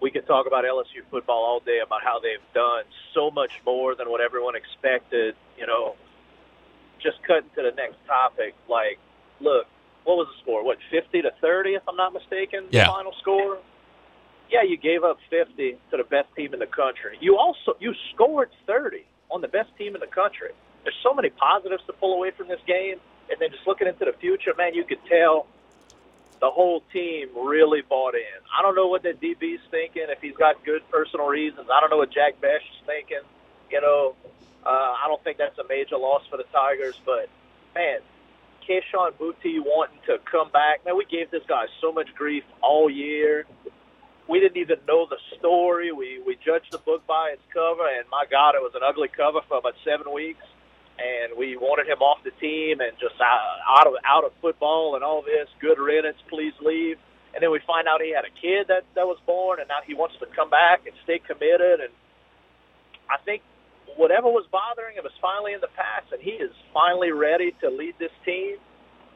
[0.00, 2.84] we could talk about LSU football all day about how they've done
[3.14, 5.34] so much more than what everyone expected.
[5.58, 5.96] You know,
[7.02, 8.54] just cutting to the next topic.
[8.68, 8.98] Like,
[9.40, 9.66] look,
[10.04, 10.64] what was the score?
[10.64, 12.66] What, fifty to thirty, if I'm not mistaken?
[12.70, 12.84] Yeah.
[12.84, 13.58] The final score.
[14.50, 17.18] Yeah, you gave up fifty to the best team in the country.
[17.20, 19.04] You also you scored thirty.
[19.30, 20.50] on the best team in the country.
[20.82, 22.98] There's so many positives to pull away from this game,
[23.30, 25.46] and then just looking into the future, man, you could tell
[26.40, 28.40] the whole team really bought in.
[28.52, 31.68] I don't know what the DB's thinking, if he's got good personal reasons.
[31.72, 33.24] I don't know what Jack Bech is thinking.
[33.70, 34.16] You know,
[34.66, 37.28] uh, I don't think that's a major loss for the Tigers, but
[37.74, 38.00] man,
[38.68, 40.84] Kayshon Boutte wanting to come back.
[40.84, 43.46] Man, we gave this guy so much grief all year.
[44.28, 45.92] We didn't even know the story.
[45.92, 49.08] We we judged the book by its cover, and my God, it was an ugly
[49.10, 50.44] cover for about seven weeks.
[51.00, 54.96] And we wanted him off the team and just out, out of out of football
[54.96, 55.48] and all this.
[55.60, 57.00] Good riddance, please leave.
[57.32, 59.80] And then we find out he had a kid that that was born, and now
[59.86, 61.80] he wants to come back and stay committed.
[61.80, 61.92] And
[63.08, 63.40] I think
[63.96, 67.70] whatever was bothering him is finally in the past, and he is finally ready to
[67.72, 68.60] lead this team.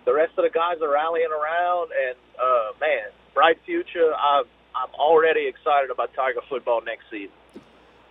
[0.08, 4.16] The rest of the guys are rallying around, and uh, man, bright future.
[4.16, 7.36] I'm I'm already excited about Tiger football next season.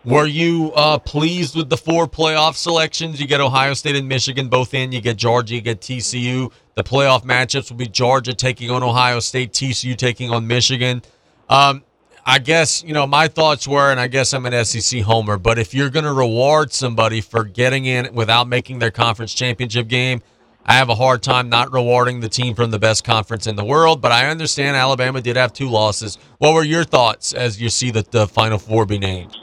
[0.05, 3.21] Were you uh, pleased with the four playoff selections?
[3.21, 4.91] You get Ohio State and Michigan both in.
[4.91, 6.51] You get Georgia, you get TCU.
[6.75, 11.03] The playoff matchups will be Georgia taking on Ohio State, TCU taking on Michigan.
[11.47, 11.83] Um,
[12.25, 15.57] I guess, you know, my thoughts were, and I guess I'm an SEC homer, but
[15.57, 20.21] if you're going to reward somebody for getting in without making their conference championship game,
[20.65, 23.65] I have a hard time not rewarding the team from the best conference in the
[23.65, 24.01] world.
[24.01, 26.17] But I understand Alabama did have two losses.
[26.39, 29.35] What were your thoughts as you see the Final Four be named?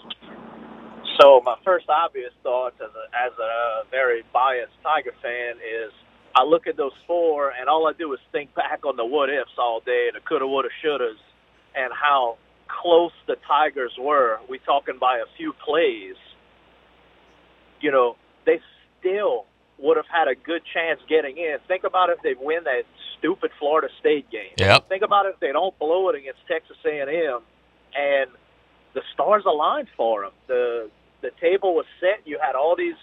[1.21, 5.93] So my first obvious thoughts as a as a very biased Tiger fan is
[6.35, 9.29] I look at those four and all I do is think back on the what
[9.29, 11.19] ifs all day, and the coulda, woulda, shouldas,
[11.75, 14.39] and how close the Tigers were.
[14.49, 16.17] We talking by a few plays.
[17.81, 18.17] You know,
[18.47, 18.61] they
[18.99, 19.47] still
[19.79, 21.57] would have had a good chance getting in.
[21.67, 22.85] Think about if they win that
[23.19, 24.53] stupid Florida State game.
[24.59, 24.89] Yep.
[24.89, 27.41] Think about if they don't blow it against Texas A&M,
[27.97, 28.31] and
[28.95, 30.33] the stars aligned for them.
[30.47, 30.91] The
[31.23, 32.27] the table was set.
[32.27, 32.97] You had all these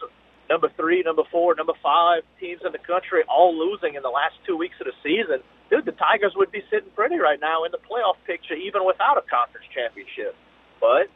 [0.49, 4.35] number three, number four, number five teams in the country all losing in the last
[4.45, 5.43] two weeks of the season.
[5.69, 9.19] Dude, the Tigers would be sitting pretty right now in the playoff picture, even without
[9.19, 10.35] a conference championship.
[10.79, 11.11] But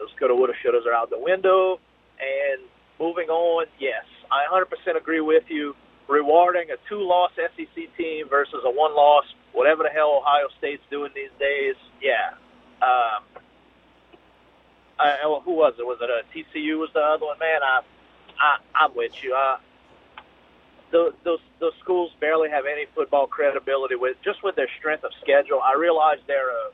[0.00, 1.78] those coulda, woulda, shouldas are out the window.
[2.16, 2.64] And
[2.98, 5.74] moving on, yes, I 100% agree with you.
[6.08, 11.30] Rewarding a two-loss SEC team versus a one-loss, whatever the hell Ohio State's doing these
[11.38, 12.34] days, yeah.
[12.82, 13.22] Um,
[15.00, 15.86] I, who was it?
[15.86, 16.78] Was it uh, a TCU?
[16.78, 17.38] Was the other one?
[17.38, 17.80] Man, I,
[18.38, 19.34] I I'm with you.
[19.34, 19.58] I,
[20.92, 25.12] those, those those schools barely have any football credibility with just with their strength of
[25.22, 25.60] schedule.
[25.62, 26.70] I realize they're a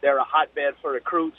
[0.00, 1.38] they're a hotbed for recruits.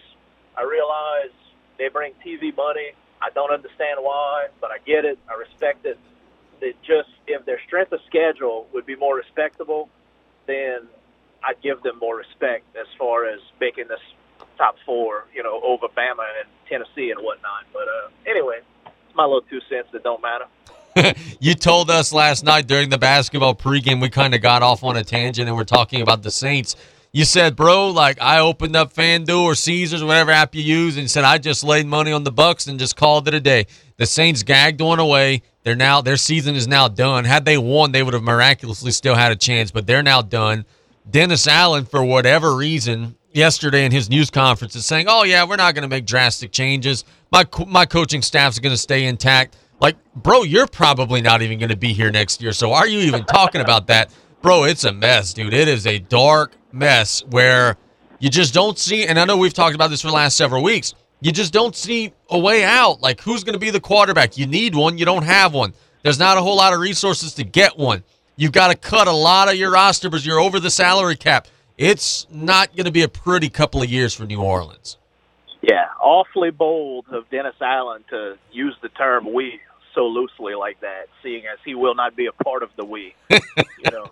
[0.58, 1.32] I realize
[1.78, 2.92] they bring TV money.
[3.22, 5.20] I don't understand why, but I get it.
[5.30, 5.98] I respect it.
[6.62, 9.90] That just if their strength of schedule would be more respectable,
[10.46, 10.88] then
[11.44, 14.02] I'd give them more respect as far as making this
[14.60, 17.64] top four, you know, over Bama and Tennessee and whatnot.
[17.74, 20.46] But uh, anyway, it's my little two cents that don't matter.
[21.40, 24.98] you told us last night during the basketball pregame, we kind of got off on
[24.98, 26.76] a tangent and we're talking about the Saints.
[27.12, 31.10] You said, bro, like I opened up FanDuel or Caesars, whatever app you use, and
[31.10, 33.66] said I just laid money on the Bucks and just called it a day.
[33.98, 35.42] The Saints gagged one away.
[35.64, 37.26] They're now their season is now done.
[37.26, 40.66] Had they won, they would have miraculously still had a chance, but they're now done.
[41.10, 45.56] Dennis Allen, for whatever reason, yesterday in his news conference is saying, "Oh yeah, we're
[45.56, 47.06] not going to make drastic changes.
[47.32, 51.70] My my coaching staff's going to stay intact." Like, bro, you're probably not even going
[51.70, 52.52] to be here next year.
[52.52, 54.12] So are you even talking about that?
[54.42, 55.54] Bro, it's a mess, dude.
[55.54, 57.78] It is a dark mess where
[58.20, 60.64] you just don't see and I know we've talked about this for the last several
[60.64, 60.94] weeks.
[61.22, 63.02] You just don't see a way out.
[63.02, 64.38] Like who's going to be the quarterback?
[64.38, 65.74] You need one, you don't have one.
[66.04, 68.04] There's not a whole lot of resources to get one.
[68.36, 71.48] You've got to cut a lot of your roster because you're over the salary cap
[71.80, 74.98] it's not going to be a pretty couple of years for New Orleans.
[75.62, 79.62] Yeah, awfully bold of Dennis Allen to use the term "we"
[79.96, 83.16] so loosely like that, seeing as he will not be a part of the "we."
[83.30, 83.40] you
[83.92, 84.12] know,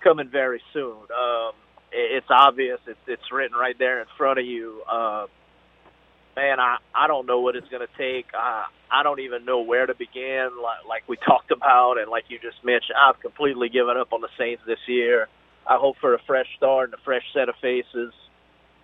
[0.00, 0.96] coming very soon.
[0.96, 1.52] Um,
[1.90, 2.78] it's obvious.
[2.86, 4.82] It's it's written right there in front of you.
[4.88, 5.26] Uh,
[6.36, 8.26] man, I I don't know what it's going to take.
[8.32, 10.50] I I don't even know where to begin.
[10.62, 14.20] Like, like we talked about, and like you just mentioned, I've completely given up on
[14.20, 15.28] the Saints this year.
[15.66, 18.12] I hope for a fresh start and a fresh set of faces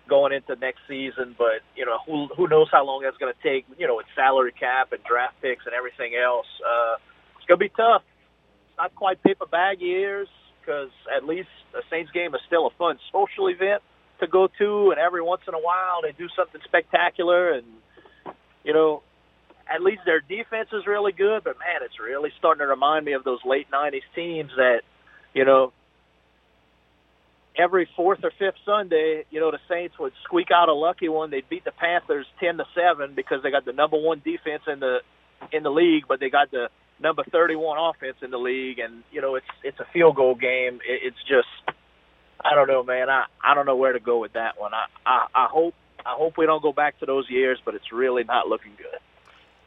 [0.07, 1.35] going into next season.
[1.37, 3.65] But you know, who who knows how long that's going to take?
[3.77, 6.95] You know, with salary cap and draft picks and everything else, uh,
[7.37, 8.03] it's going to be tough.
[8.69, 10.27] It's not quite paper bag years
[10.59, 13.81] because at least a Saints game is still a fun social event
[14.19, 17.65] to go to, and every once in a while they do something spectacular, and
[18.63, 19.03] you know.
[19.71, 23.13] At least their defense is really good, but man, it's really starting to remind me
[23.13, 24.81] of those late '90s teams that,
[25.31, 25.73] you know,
[27.59, 31.29] every fourth or fifth Sunday, you know, the Saints would squeak out a lucky one.
[31.29, 34.79] They'd beat the Panthers ten to seven because they got the number one defense in
[34.79, 34.99] the
[35.51, 36.69] in the league, but they got the
[37.01, 40.79] number 31 offense in the league, and you know it's it's a field goal game.
[40.87, 41.47] It, it's just
[42.39, 43.09] I don't know, man.
[43.09, 44.73] I I don't know where to go with that one.
[44.73, 45.73] I I, I hope
[46.05, 48.99] I hope we don't go back to those years, but it's really not looking good.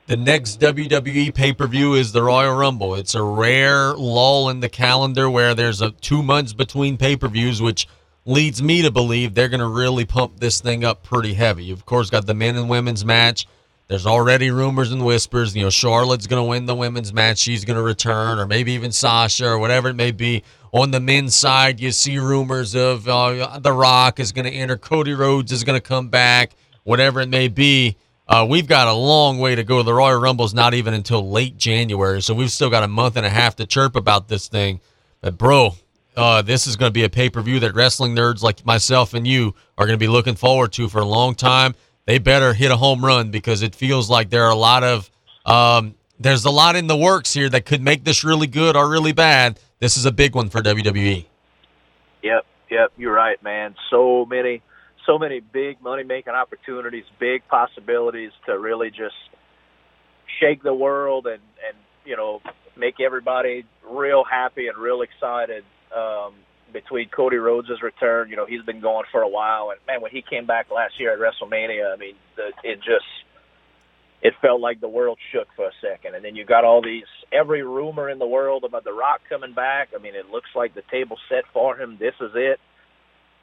[0.07, 2.97] The next WWE pay per view is the Royal Rumble.
[2.97, 7.29] It's a rare lull in the calendar where there's a two months between pay per
[7.29, 7.87] views, which
[8.25, 11.65] leads me to believe they're going to really pump this thing up pretty heavy.
[11.65, 13.47] You've, of course, got the men and women's match.
[13.87, 15.55] There's already rumors and whispers.
[15.55, 17.39] You know, Charlotte's going to win the women's match.
[17.39, 20.43] She's going to return, or maybe even Sasha, or whatever it may be.
[20.73, 24.77] On the men's side, you see rumors of uh, The Rock is going to enter,
[24.77, 27.97] Cody Rhodes is going to come back, whatever it may be.
[28.33, 29.83] Uh, we've got a long way to go.
[29.83, 33.27] The Royal Rumble's not even until late January, so we've still got a month and
[33.27, 34.81] a half to chirp about this thing.
[35.21, 35.75] But, bro,
[36.17, 39.13] uh, this is going to be a pay per view that wrestling nerds like myself
[39.13, 41.75] and you are going to be looking forward to for a long time.
[42.07, 45.11] They better hit a home run because it feels like there are a lot of
[45.45, 48.89] um, there's a lot in the works here that could make this really good or
[48.89, 49.61] really bad.
[49.79, 51.27] This is a big one for WWE.
[52.23, 53.75] Yep, yep, you're right, man.
[53.91, 54.63] So many,
[55.07, 59.15] so many big money making opportunities, big possibilities to really just
[60.41, 62.41] shake the world and and you know
[62.77, 65.65] make everybody real happy and real excited.
[65.95, 66.35] Um,
[66.73, 70.11] between Cody Rhodes' return, you know he's been going for a while, and man, when
[70.11, 73.05] he came back last year at WrestleMania, I mean, the, it just
[74.23, 76.15] it felt like the world shook for a second.
[76.15, 79.53] And then you got all these every rumor in the world about The Rock coming
[79.53, 79.89] back.
[79.95, 81.97] I mean, it looks like the table's set for him.
[81.99, 82.61] This is it.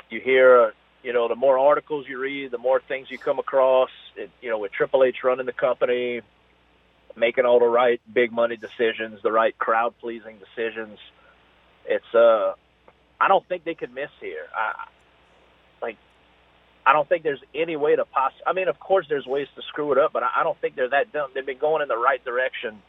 [0.09, 0.71] You hear,
[1.03, 3.89] you know, the more articles you read, the more things you come across.
[4.15, 6.21] It, you know, with Triple H running the company,
[7.15, 10.99] making all the right big money decisions, the right crowd pleasing decisions.
[11.85, 12.53] It's uh,
[13.19, 14.47] I don't think they could miss here.
[14.53, 14.87] I,
[15.81, 15.97] like
[16.85, 18.33] I don't think there's any way to poss.
[18.45, 20.89] I mean, of course, there's ways to screw it up, but I don't think they're
[20.89, 21.31] that dumb.
[21.33, 22.81] They've been going in the right direction,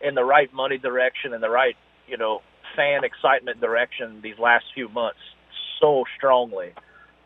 [0.00, 1.76] in the right money direction, in the right,
[2.06, 2.42] you know,
[2.76, 5.18] fan excitement direction these last few months
[5.80, 6.72] so strongly.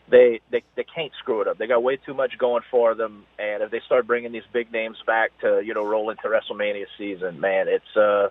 [0.09, 1.59] They they they can't screw it up.
[1.59, 4.73] They got way too much going for them, and if they start bringing these big
[4.73, 8.29] names back to you know roll into WrestleMania season, man, it's uh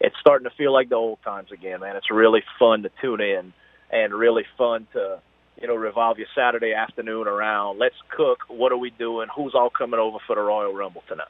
[0.00, 1.96] it's starting to feel like the old times again, man.
[1.96, 3.52] It's really fun to tune in
[3.90, 5.20] and really fun to
[5.60, 8.44] you know, revolve your Saturday afternoon around let's cook.
[8.48, 9.28] What are we doing?
[9.34, 11.26] Who's all coming over for the Royal Rumble tonight?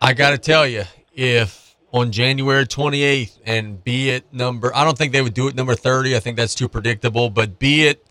[0.00, 4.96] I got to tell you, if on January 28th and be it number, I don't
[4.96, 6.16] think they would do it number 30.
[6.16, 8.06] I think that's too predictable, but be it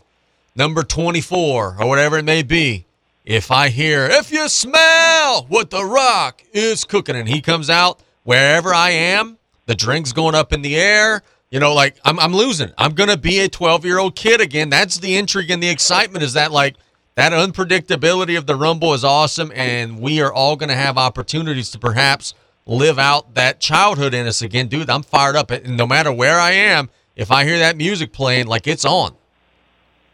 [0.54, 2.86] number 24 or whatever it may be,
[3.24, 8.00] if I hear, if you smell what The Rock is cooking and he comes out
[8.24, 12.32] wherever I am, the drink's going up in the air, you know, like I'm, I'm
[12.32, 12.72] losing.
[12.78, 14.70] I'm going to be a 12 year old kid again.
[14.70, 16.76] That's the intrigue and the excitement is that like
[17.16, 19.52] that unpredictability of the Rumble is awesome.
[19.54, 22.34] And we are all going to have opportunities to perhaps
[22.66, 24.68] live out that childhood in us again.
[24.68, 25.50] Dude, I'm fired up.
[25.50, 29.14] And no matter where I am, if I hear that music playing, like it's on.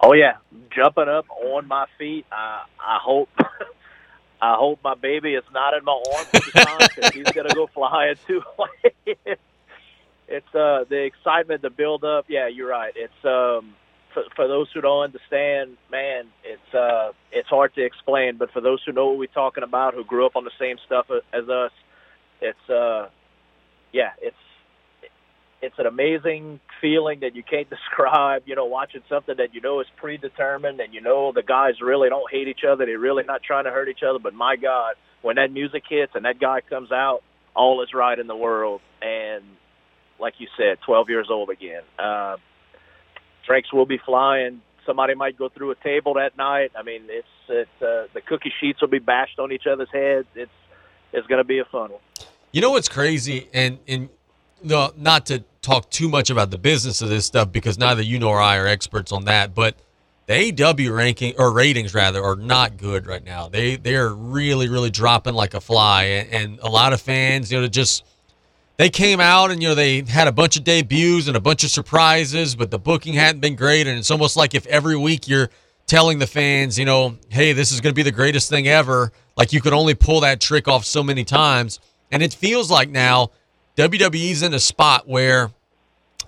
[0.01, 0.35] Oh, yeah.
[0.75, 2.27] Jumping up on my feet.
[2.33, 3.29] I I hope.
[4.41, 8.43] I hope my baby is not in my arms because he's gonna go flying too.
[10.29, 12.27] it's uh the excitement, the build up.
[12.29, 12.93] Yeah, you're right.
[12.97, 13.75] It's um
[14.13, 18.37] for, for those who don't understand, man, it's uh it's hard to explain.
[18.37, 20.77] But for those who know what we're talking about, who grew up on the same
[20.85, 21.73] stuff as us,
[22.41, 23.09] it's uh
[23.93, 24.37] yeah, it's
[25.67, 28.43] it's an amazing feeling that you can't describe.
[28.47, 32.09] You know, watching something that you know is predetermined, and you know the guys really
[32.09, 32.87] don't hate each other.
[32.87, 34.19] They're really not trying to hurt each other.
[34.19, 37.23] But my God, when that music hits and that guy comes out,
[37.55, 38.81] all is right in the world.
[39.03, 39.45] And
[40.19, 41.83] like you said, 12 years old again.
[41.99, 42.37] Uh,
[43.47, 44.63] drinks will be flying.
[44.85, 46.73] Somebody might go through a table that night.
[46.77, 50.29] I mean, it's it's uh, the cookie sheets will be bashed on each other's heads.
[50.35, 50.51] It's
[51.13, 52.01] it's going to be a fun one.
[52.53, 54.09] You know what's crazy, and and
[54.63, 58.19] no, not to talk too much about the business of this stuff because neither you
[58.19, 59.77] nor I are experts on that, but
[60.27, 63.49] the AEW ranking or ratings rather are not good right now.
[63.49, 67.61] They they're really really dropping like a fly, and, and a lot of fans, you
[67.61, 68.05] know, just
[68.77, 71.65] they came out and you know they had a bunch of debuts and a bunch
[71.65, 73.87] of surprises, but the booking hadn't been great.
[73.87, 75.51] And it's almost like if every week you're
[75.87, 79.13] telling the fans, you know, hey, this is going to be the greatest thing ever.
[79.37, 82.89] Like you could only pull that trick off so many times, and it feels like
[82.89, 83.31] now
[83.77, 85.51] WWE's in a spot where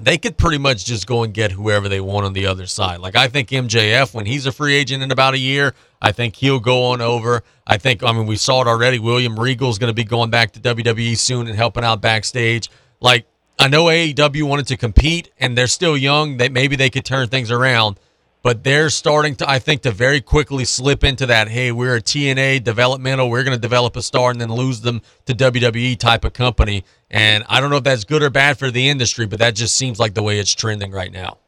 [0.01, 3.01] they could pretty much just go and get whoever they want on the other side.
[3.01, 6.37] Like I think MJF when he's a free agent in about a year, I think
[6.37, 7.43] he'll go on over.
[7.67, 8.99] I think I mean we saw it already.
[8.99, 12.71] William Regal's going to be going back to WWE soon and helping out backstage.
[13.01, 13.27] Like
[13.59, 16.37] I know AEW wanted to compete and they're still young.
[16.37, 17.99] That maybe they could turn things around.
[18.43, 21.49] But they're starting to, I think, to very quickly slip into that.
[21.49, 23.29] Hey, we're a TNA developmental.
[23.29, 26.85] We're going to develop a star and then lose them to WWE type of company.
[27.11, 29.77] And I don't know if that's good or bad for the industry, but that just
[29.77, 31.39] seems like the way it's trending right now.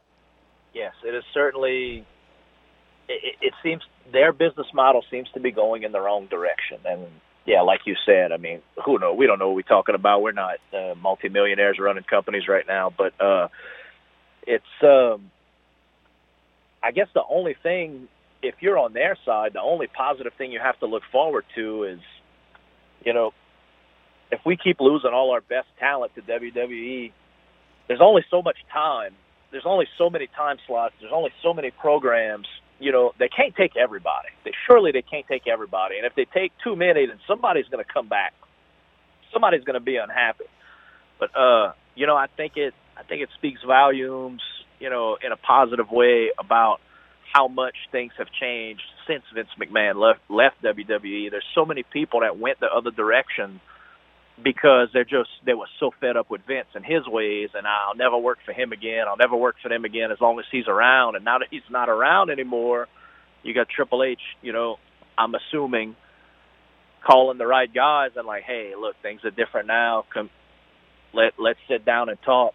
[0.73, 2.05] Yes, it is certainly.
[3.07, 7.07] It, it seems their business model seems to be going in the wrong direction, and
[7.45, 9.13] yeah, like you said, I mean, who know?
[9.13, 10.21] We don't know what we're talking about.
[10.21, 13.47] We're not uh, multimillionaires running companies right now, but uh,
[14.45, 14.65] it's.
[14.83, 15.30] Um,
[16.83, 18.07] I guess the only thing,
[18.41, 21.83] if you're on their side, the only positive thing you have to look forward to
[21.83, 21.99] is,
[23.05, 23.31] you know,
[24.31, 27.11] if we keep losing all our best talent to WWE,
[27.87, 29.13] there's only so much time.
[29.51, 30.95] There's only so many time slots.
[31.01, 32.47] There's only so many programs.
[32.79, 34.29] You know, they can't take everybody.
[34.45, 35.97] They surely they can't take everybody.
[35.97, 38.33] And if they take too many, then somebody's going to come back.
[39.33, 40.45] Somebody's going to be unhappy.
[41.19, 42.73] But uh, you know, I think it.
[42.97, 44.41] I think it speaks volumes.
[44.81, 46.79] You know, in a positive way about
[47.33, 51.31] how much things have changed since Vince McMahon left left WWE.
[51.31, 53.61] There's so many people that went the other direction
[54.43, 57.95] because they're just they were so fed up with Vince and his ways, and I'll
[57.95, 59.05] never work for him again.
[59.07, 61.15] I'll never work for them again as long as he's around.
[61.15, 62.87] And now that he's not around anymore,
[63.43, 64.19] you got Triple H.
[64.41, 64.77] You know,
[65.17, 65.95] I'm assuming
[67.05, 70.05] calling the right guys and like, hey, look, things are different now.
[70.13, 70.29] Come,
[71.13, 72.53] let let's sit down and talk.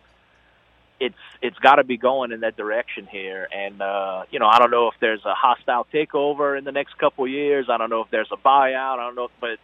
[0.98, 4.58] It's it's got to be going in that direction here, and uh, you know, I
[4.58, 7.66] don't know if there's a hostile takeover in the next couple of years.
[7.70, 8.98] I don't know if there's a buyout.
[8.98, 9.58] I don't know, but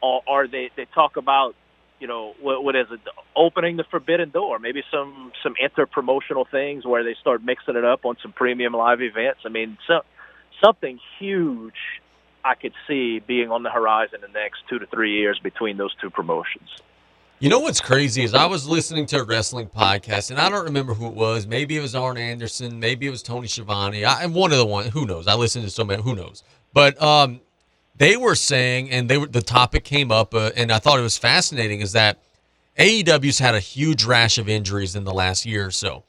[0.00, 1.54] or, or they they talk about
[2.00, 3.00] you know what, what is it
[3.34, 7.84] opening the forbidden door maybe some some inter promotional things where they start mixing it
[7.84, 10.00] up on some premium live events i mean so,
[10.62, 12.00] something huge
[12.44, 15.76] i could see being on the horizon in the next two to three years between
[15.76, 16.68] those two promotions
[17.42, 20.62] You know what's crazy is I was listening to a wrestling podcast, and I don't
[20.62, 21.44] remember who it was.
[21.44, 22.78] Maybe it was Arn Anderson.
[22.78, 24.04] Maybe it was Tony Schiavone.
[24.04, 24.86] I, am one of the one.
[24.90, 25.26] Who knows?
[25.26, 26.04] I listened to so many.
[26.04, 26.44] Who knows?
[26.72, 27.40] But um,
[27.96, 31.02] they were saying, and they were the topic came up, uh, and I thought it
[31.02, 32.18] was fascinating, is that
[32.78, 36.04] AEW's had a huge rash of injuries in the last year or so.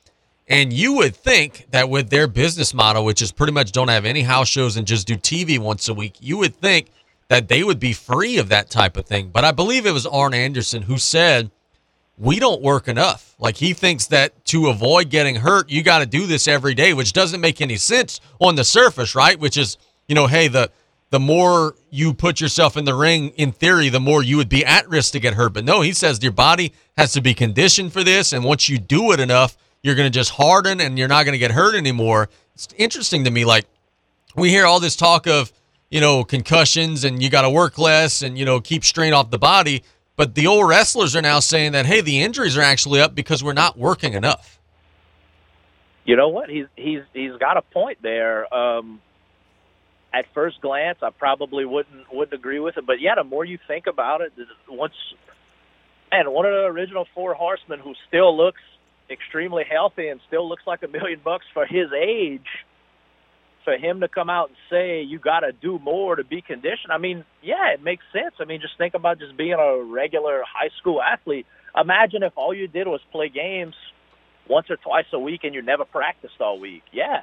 [0.48, 4.06] And you would think that with their business model, which is pretty much don't have
[4.06, 6.92] any house shows and just do TV once a week, you would think
[7.28, 9.30] that they would be free of that type of thing.
[9.30, 11.52] But I believe it was Arn Anderson who said,
[12.18, 13.36] We don't work enough.
[13.40, 16.94] Like he thinks that to avoid getting hurt, you got to do this every day,
[16.94, 19.40] which doesn't make any sense on the surface, right?
[19.40, 20.72] Which is, you know, hey, the
[21.14, 24.66] the more you put yourself in the ring, in theory, the more you would be
[24.66, 25.54] at risk to get hurt.
[25.54, 28.34] But no, he says your body has to be conditioned for this.
[28.34, 31.34] And once you do it enough, you're going to just harden and you're not going
[31.34, 32.30] to get hurt anymore.
[32.56, 33.46] It's interesting to me.
[33.46, 33.68] Like,
[34.36, 35.54] we hear all this talk of,
[35.90, 39.30] you know, concussions and you got to work less and, you know, keep strain off
[39.30, 39.84] the body.
[40.16, 43.44] But the old wrestlers are now saying that, hey, the injuries are actually up because
[43.44, 44.60] we're not working enough.
[46.06, 46.50] You know what?
[46.50, 48.54] He's he's he's got a point there.
[48.54, 49.02] Um,
[50.14, 52.86] at first glance, I probably wouldn't wouldn't agree with it.
[52.86, 54.34] But yeah, the more you think about it,
[54.68, 54.94] once
[56.12, 58.62] and one of the original four horsemen who still looks
[59.10, 62.46] extremely healthy and still looks like a million bucks for his age,
[63.64, 66.92] for him to come out and say you got to do more to be conditioned.
[66.92, 68.36] I mean, yeah, it makes sense.
[68.40, 71.46] I mean, just think about just being a regular high school athlete.
[71.76, 73.76] Imagine if all you did was play games
[74.48, 76.84] once or twice a week and you never practiced all week.
[76.92, 77.22] Yeah,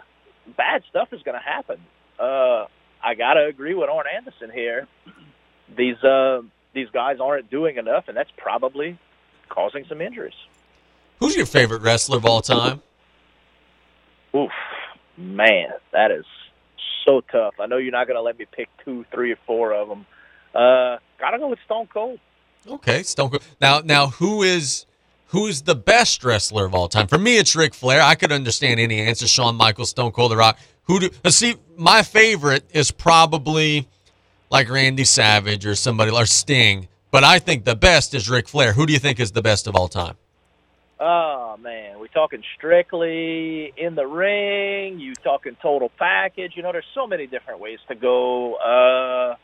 [0.57, 1.79] bad stuff is going to happen.
[2.19, 2.67] Uh,
[3.03, 4.87] I gotta agree with Arn Anderson here.
[5.77, 6.43] These uh,
[6.75, 8.99] these guys aren't doing enough, and that's probably
[9.49, 10.35] causing some injuries.
[11.21, 12.83] Who's your favorite wrestler of all time?
[14.35, 14.51] Oof,
[15.21, 16.25] man, that is
[17.05, 17.55] so tough.
[17.61, 20.07] I know you're not gonna let me pick two, three, or four of them.
[20.55, 22.19] Uh, gotta go with Stone Cold.
[22.67, 23.43] Okay, Stone Cold.
[23.61, 24.87] Now, now, who is
[25.27, 27.07] who's the best wrestler of all time?
[27.07, 28.03] For me, it's Ric Flair.
[28.03, 29.29] I could understand any answer.
[29.29, 30.59] Shawn Michaels, Stone Cold, The Rock.
[30.85, 31.57] Who do let's see?
[31.77, 33.89] My favorite is probably
[34.51, 38.73] like Randy Savage or somebody or Sting, but I think the best is Ric Flair.
[38.73, 40.17] Who do you think is the best of all time?
[41.03, 45.01] Oh man, we talking strictly in the ring.
[45.01, 46.53] You talking total package?
[46.55, 48.57] You know, there's so many different ways to go.
[48.57, 49.35] Uh,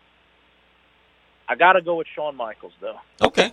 [1.49, 2.99] I got to go with Shawn Michaels though.
[3.23, 3.53] Okay,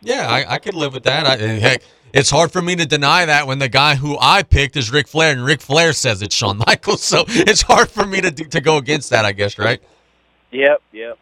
[0.00, 1.26] yeah, I, I could live with that.
[1.26, 1.82] I, heck,
[2.14, 5.06] it's hard for me to deny that when the guy who I picked is Ric
[5.06, 7.02] Flair, and Ric Flair says it's Shawn Michaels.
[7.14, 9.82] So it's hard for me to to go against that, I guess, right?
[10.50, 11.18] Yep, yep.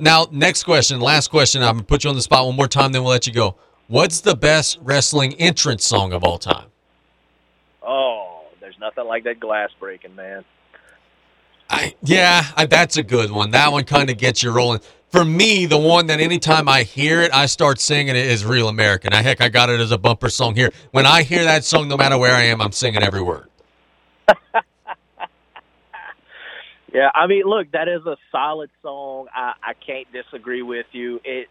[0.00, 1.62] Now, next question, last question.
[1.62, 3.56] I'm gonna put you on the spot one more time, then we'll let you go.
[3.92, 6.68] What's the best wrestling entrance song of all time?
[7.82, 10.46] Oh, there's nothing like that glass breaking, man.
[11.68, 13.50] I, yeah, I, that's a good one.
[13.50, 17.20] That one kind of gets you rolling for me, the one that anytime I hear
[17.20, 19.12] it, I start singing it is Real American.
[19.12, 20.72] I heck, I got it as a bumper song here.
[20.92, 23.48] When I hear that song, no matter where I am, I'm singing every word.
[26.94, 29.26] Yeah, I mean, look, that is a solid song.
[29.34, 31.22] I, I can't disagree with you.
[31.24, 31.48] It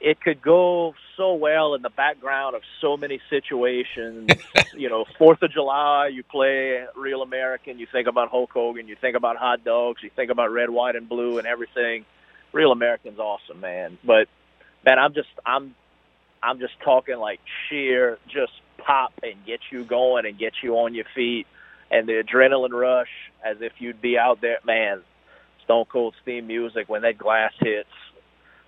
[0.00, 4.30] it could go so well in the background of so many situations.
[4.76, 8.96] you know, Fourth of July, you play Real American, you think about Hulk Hogan, you
[9.00, 12.04] think about hot dogs, you think about red, white, and blue, and everything.
[12.52, 13.98] Real American's awesome, man.
[14.04, 14.28] But
[14.84, 15.74] man, I'm just I'm
[16.42, 20.94] I'm just talking like sheer just pop and get you going and get you on
[20.94, 21.46] your feet
[21.90, 23.08] and the adrenaline rush
[23.44, 25.00] as if you'd be out there man
[25.64, 27.88] stone cold steam music when that glass hits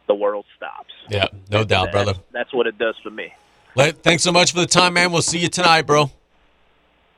[0.08, 2.14] the world stops Yeah, no doubt, brother.
[2.14, 3.32] that's, that's what it does for me
[3.76, 5.12] Let, thanks so much for the time, man.
[5.12, 6.10] We'll see you tonight, bro.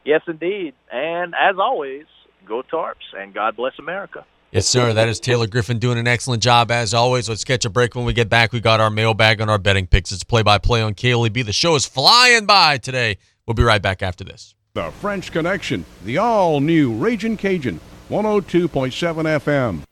[0.04, 2.04] yes indeed and as always
[2.46, 4.92] go tarps and god bless america Yes, sir.
[4.92, 7.28] That is Taylor Griffin doing an excellent job as always.
[7.28, 8.50] Let's catch a break when we get back.
[8.50, 10.10] We got our mailbag on our betting picks.
[10.10, 11.46] It's play by play on KLEB.
[11.46, 13.18] The show is flying by today.
[13.46, 14.56] We'll be right back after this.
[14.74, 18.90] The French Connection, the all new Raging Cajun, 102.7
[19.38, 19.82] FM.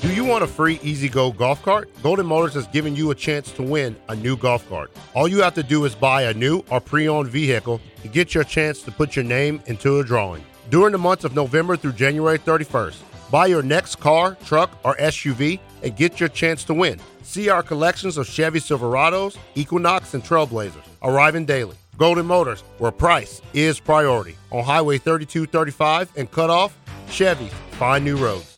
[0.00, 1.90] Do you want a free E-Z-GO golf cart?
[2.04, 4.92] Golden Motors has given you a chance to win a new golf cart.
[5.12, 8.32] All you have to do is buy a new or pre owned vehicle to get
[8.32, 10.44] your chance to put your name into a drawing.
[10.70, 12.98] During the months of November through January 31st,
[13.32, 17.00] buy your next car, truck, or SUV and get your chance to win.
[17.24, 21.74] See our collections of Chevy Silverados, Equinox, and Trailblazers arriving daily.
[21.96, 24.36] Golden Motors, where price is priority.
[24.52, 26.78] On Highway 3235 and Cutoff,
[27.10, 28.57] Chevy, find new roads.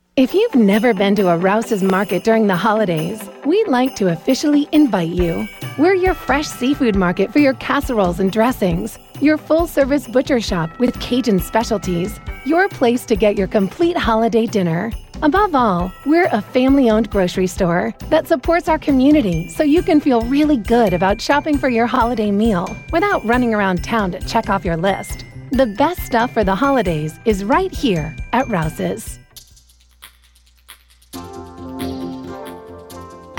[0.17, 4.67] If you've never been to a Rouse's Market during the holidays, we'd like to officially
[4.73, 5.47] invite you.
[5.77, 10.77] We're your fresh seafood market for your casseroles and dressings, your full service butcher shop
[10.79, 14.91] with Cajun specialties, your place to get your complete holiday dinner.
[15.21, 20.01] Above all, we're a family owned grocery store that supports our community so you can
[20.01, 24.49] feel really good about shopping for your holiday meal without running around town to check
[24.49, 25.23] off your list.
[25.51, 29.20] The best stuff for the holidays is right here at Rouse's.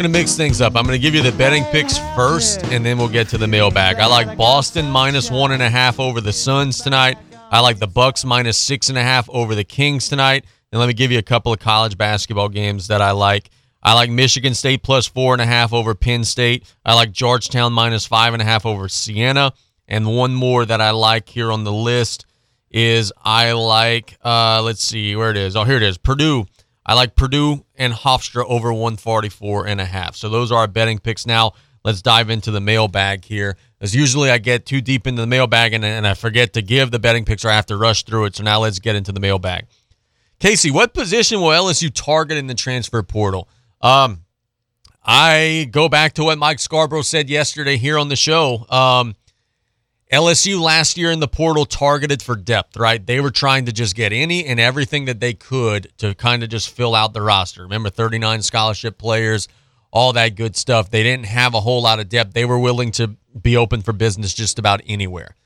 [0.00, 0.76] Gonna mix things up.
[0.76, 3.96] I'm gonna give you the betting picks first, and then we'll get to the mailbag.
[3.96, 7.18] I like Boston minus one and a half over the Suns tonight.
[7.50, 10.46] I like the Bucks minus six and a half over the Kings tonight.
[10.72, 13.50] And let me give you a couple of college basketball games that I like.
[13.82, 16.64] I like Michigan State plus four and a half over Penn State.
[16.82, 19.52] I like Georgetown minus five and a half over Siena.
[19.86, 22.24] And one more that I like here on the list
[22.70, 25.56] is I like uh let's see where it is.
[25.56, 25.98] Oh, here it is.
[25.98, 26.46] Purdue.
[26.84, 30.16] I like Purdue and Hofstra over 144 and a half.
[30.16, 31.26] So those are our betting picks.
[31.26, 31.52] Now
[31.84, 33.56] let's dive into the mailbag here.
[33.80, 36.90] As usually I get too deep into the mailbag and, and I forget to give
[36.90, 38.36] the betting picks or I have to rush through it.
[38.36, 39.66] So now let's get into the mailbag.
[40.38, 43.48] Casey, what position will LSU target in the transfer portal?
[43.82, 44.24] Um,
[45.04, 48.66] I go back to what Mike Scarborough said yesterday here on the show.
[48.70, 49.16] Um,
[50.12, 53.04] LSU last year in the portal targeted for depth, right?
[53.04, 56.48] They were trying to just get any and everything that they could to kind of
[56.48, 57.62] just fill out the roster.
[57.62, 59.46] Remember, 39 scholarship players,
[59.92, 60.90] all that good stuff.
[60.90, 62.34] They didn't have a whole lot of depth.
[62.34, 65.36] They were willing to be open for business just about anywhere.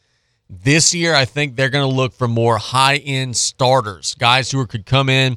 [0.49, 4.67] This year, I think they're going to look for more high end starters, guys who
[4.67, 5.37] could come in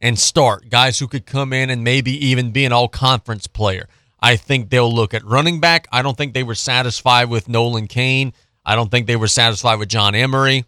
[0.00, 3.88] and start, guys who could come in and maybe even be an all conference player.
[4.20, 5.88] I think they'll look at running back.
[5.90, 8.32] I don't think they were satisfied with Noah Cain.
[8.64, 10.64] I don't think they were satisfied with John Emery.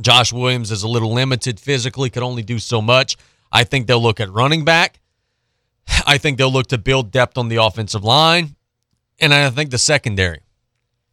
[0.00, 3.16] Josh Williams is a little limited physically, could only do so much.
[3.50, 5.00] I think they'll look at running back.
[6.06, 8.56] I think they'll look to build depth on the offensive line.
[9.20, 10.40] And I think the secondary.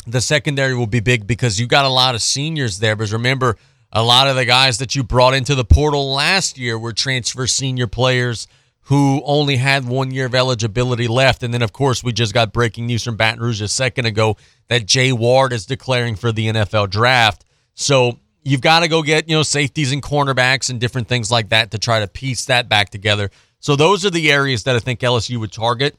[0.07, 2.95] The secondary will be big because you got a lot of seniors there.
[2.95, 3.57] Because remember,
[3.91, 7.45] a lot of the guys that you brought into the portal last year were transfer
[7.45, 8.48] senior players
[8.89, 11.43] who only had one year of eligibility left.
[11.43, 14.35] And then, of course, we just got breaking news from Baton Rouge a second ago
[14.67, 17.45] that Jay Ward is declaring for the NFL draft.
[17.75, 21.49] So you've got to go get, you know, safeties and cornerbacks and different things like
[21.49, 23.29] that to try to piece that back together.
[23.59, 25.95] So those are the areas that I think LSU would target.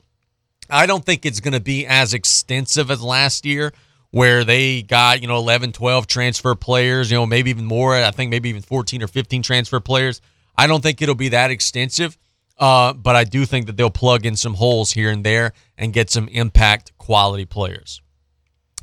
[0.68, 3.72] I don't think it's going to be as extensive as last year
[4.10, 7.94] where they got, you know, 11, 12 transfer players, you know, maybe even more.
[7.94, 10.20] I think maybe even 14 or 15 transfer players.
[10.58, 12.18] I don't think it'll be that extensive.
[12.60, 15.94] Uh, but I do think that they'll plug in some holes here and there and
[15.94, 18.02] get some impact quality players.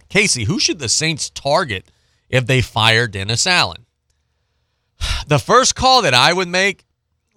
[0.09, 1.91] Casey, who should the Saints target
[2.27, 3.85] if they fire Dennis Allen?
[5.27, 6.85] The first call that I would make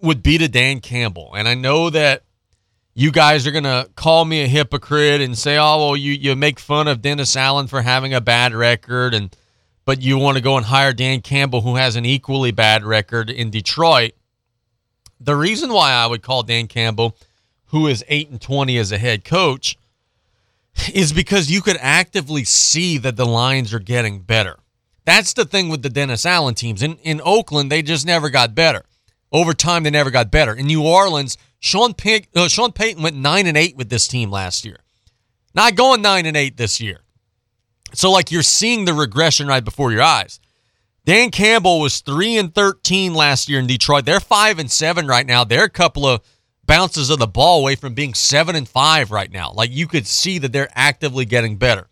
[0.01, 1.33] would be to Dan Campbell.
[1.35, 2.23] And I know that
[2.95, 6.37] you guys are going to call me a hypocrite and say, oh, well, you, you
[6.37, 9.13] make fun of Dennis Allen for having a bad record.
[9.13, 9.35] and
[9.85, 13.29] But you want to go and hire Dan Campbell, who has an equally bad record
[13.29, 14.13] in Detroit.
[15.21, 17.17] The reason why I would call Dan Campbell,
[17.67, 19.77] who is 8 and 20 as a head coach,
[20.93, 24.59] is because you could actively see that the lines are getting better.
[25.05, 26.83] That's the thing with the Dennis Allen teams.
[26.83, 28.85] In in Oakland, they just never got better.
[29.33, 30.55] Over time, they never got better.
[30.55, 31.95] In New Orleans, Sean,
[32.35, 34.79] uh, Sean Payton went nine and eight with this team last year.
[35.55, 37.01] Not going nine and eight this year.
[37.93, 40.41] So, like you're seeing the regression right before your eyes.
[41.05, 44.05] Dan Campbell was three and thirteen last year in Detroit.
[44.05, 45.45] They're five and seven right now.
[45.45, 46.21] They're a couple of
[46.67, 49.53] bounces of the ball away from being seven and five right now.
[49.53, 51.89] Like you could see that they're actively getting better.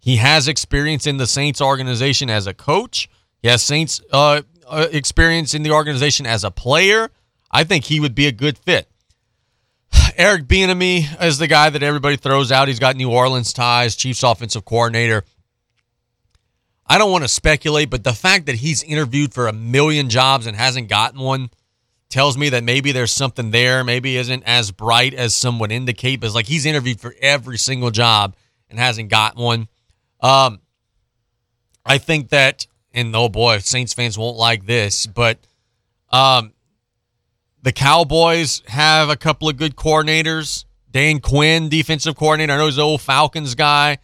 [0.00, 3.08] He has experience in the Saints organization as a coach.
[3.42, 7.10] He has Saints uh, uh, experience in the organization as a player.
[7.52, 8.88] I think he would be a good fit.
[10.16, 12.68] Eric Bieniemy is the guy that everybody throws out.
[12.68, 15.24] He's got New Orleans ties, Chiefs offensive coordinator.
[16.90, 20.48] I don't want to speculate, but the fact that he's interviewed for a million jobs
[20.48, 21.50] and hasn't gotten one
[22.08, 23.84] tells me that maybe there's something there.
[23.84, 27.92] Maybe isn't as bright as some would indicate, but like he's interviewed for every single
[27.92, 28.34] job
[28.68, 29.68] and hasn't gotten one.
[30.20, 30.62] Um,
[31.86, 35.38] I think that, and oh boy, Saints fans won't like this, but
[36.10, 36.52] um,
[37.62, 40.64] the Cowboys have a couple of good coordinators.
[40.90, 42.52] Dan Quinn, defensive coordinator.
[42.52, 43.98] I know he's an old Falcons guy.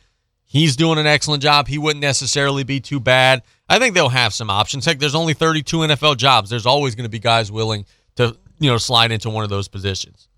[0.46, 1.68] He's doing an excellent job.
[1.68, 3.42] He wouldn't necessarily be too bad.
[3.68, 4.84] I think they'll have some options.
[4.84, 6.48] Heck, there's only 32 NFL jobs.
[6.48, 9.68] There's always going to be guys willing to, you know, slide into one of those
[9.68, 10.28] positions.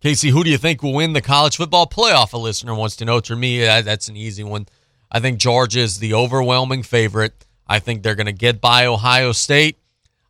[0.00, 2.32] Casey, who do you think will win the college football playoff?
[2.32, 3.18] A listener wants to know.
[3.20, 4.66] To me, that's an easy one.
[5.10, 7.44] I think Georgia is the overwhelming favorite.
[7.66, 9.78] I think they're going to get by Ohio State.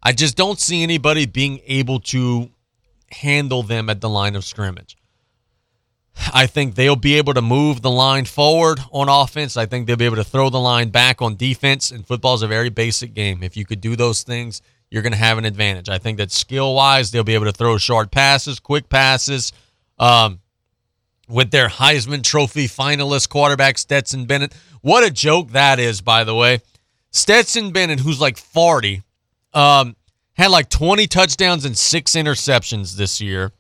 [0.03, 2.51] I just don't see anybody being able to
[3.11, 4.97] handle them at the line of scrimmage.
[6.33, 9.57] I think they'll be able to move the line forward on offense.
[9.57, 11.91] I think they'll be able to throw the line back on defense.
[11.91, 13.43] And football is a very basic game.
[13.43, 15.89] If you could do those things, you're going to have an advantage.
[15.89, 19.53] I think that skill wise, they'll be able to throw short passes, quick passes.
[19.99, 20.41] Um,
[21.29, 24.55] with their Heisman Trophy finalist quarterback, Stetson Bennett.
[24.81, 26.61] What a joke that is, by the way.
[27.11, 29.03] Stetson Bennett, who's like 40,
[29.53, 29.97] um,
[30.35, 33.53] had like 20 touchdowns and six interceptions this year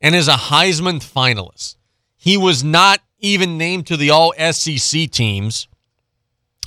[0.00, 1.76] and is a Heisman finalist.
[2.16, 5.68] He was not even named to the all SEC teams,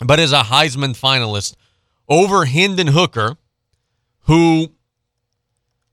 [0.03, 1.56] but is a Heisman finalist
[2.07, 3.38] over Hendon Hooker,
[4.22, 4.72] who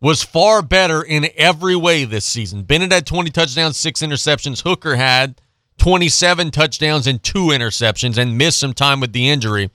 [0.00, 2.62] was far better in every way this season.
[2.62, 4.62] Bennett had 20 touchdowns, six interceptions.
[4.62, 5.40] Hooker had
[5.78, 9.70] 27 touchdowns and two interceptions and missed some time with the injury.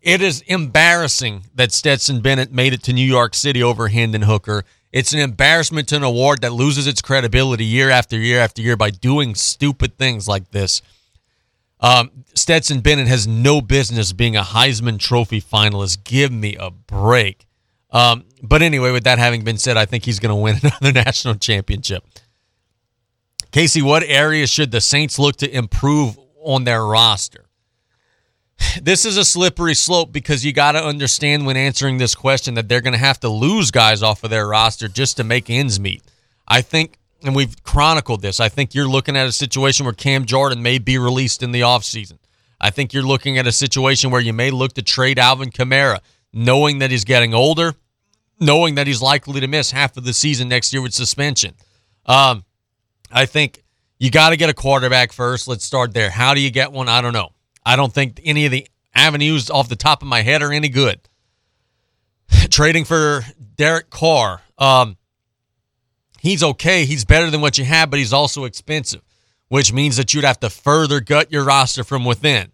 [0.00, 4.64] It is embarrassing that Stetson Bennett made it to New York City over Hendon Hooker.
[4.94, 8.76] It's an embarrassment to an award that loses its credibility year after year after year
[8.76, 10.82] by doing stupid things like this.
[11.80, 16.04] Um, Stetson Bennett has no business being a Heisman Trophy finalist.
[16.04, 17.48] Give me a break.
[17.90, 20.92] Um, but anyway, with that having been said, I think he's going to win another
[20.92, 22.04] national championship.
[23.50, 27.43] Casey, what areas should the Saints look to improve on their roster?
[28.82, 32.68] This is a slippery slope because you got to understand when answering this question that
[32.68, 35.78] they're going to have to lose guys off of their roster just to make ends
[35.78, 36.02] meet.
[36.46, 40.24] I think, and we've chronicled this, I think you're looking at a situation where Cam
[40.24, 42.18] Jordan may be released in the offseason.
[42.60, 46.00] I think you're looking at a situation where you may look to trade Alvin Kamara,
[46.32, 47.74] knowing that he's getting older,
[48.40, 51.54] knowing that he's likely to miss half of the season next year with suspension.
[52.06, 52.44] Um,
[53.10, 53.62] I think
[53.98, 55.46] you got to get a quarterback first.
[55.46, 56.10] Let's start there.
[56.10, 56.88] How do you get one?
[56.88, 57.33] I don't know.
[57.64, 60.68] I don't think any of the avenues off the top of my head are any
[60.68, 61.00] good.
[62.50, 63.24] Trading for
[63.56, 64.96] Derek Carr, um,
[66.20, 66.84] he's okay.
[66.84, 69.02] He's better than what you have, but he's also expensive,
[69.48, 72.52] which means that you'd have to further gut your roster from within.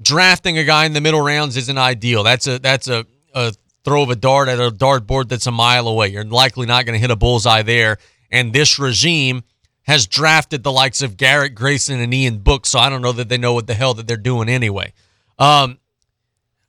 [0.00, 2.22] Drafting a guy in the middle rounds isn't ideal.
[2.22, 3.54] That's a that's a, a
[3.84, 6.08] throw of a dart at a dartboard that's a mile away.
[6.08, 7.98] You're likely not going to hit a bullseye there.
[8.30, 9.42] And this regime
[9.84, 13.28] has drafted the likes of Garrett Grayson and Ian Book, so I don't know that
[13.28, 14.92] they know what the hell that they're doing anyway.
[15.38, 15.78] Um,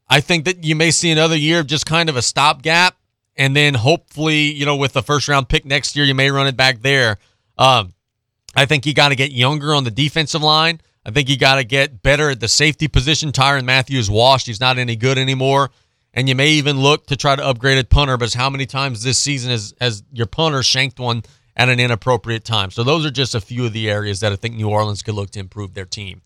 [0.09, 2.97] I think that you may see another year of just kind of a stopgap,
[3.35, 6.47] and then hopefully, you know, with the first round pick next year, you may run
[6.47, 7.17] it back there.
[7.57, 7.93] Um,
[8.55, 10.81] I think you got to get younger on the defensive line.
[11.05, 13.31] I think you got to get better at the safety position.
[13.31, 15.71] Tyrann Mathieu washed; he's not any good anymore.
[16.15, 19.01] And you may even look to try to upgrade at punter, but how many times
[19.01, 21.23] this season has, has your punter shanked one
[21.55, 22.71] at an inappropriate time?
[22.71, 25.15] So those are just a few of the areas that I think New Orleans could
[25.15, 26.21] look to improve their team.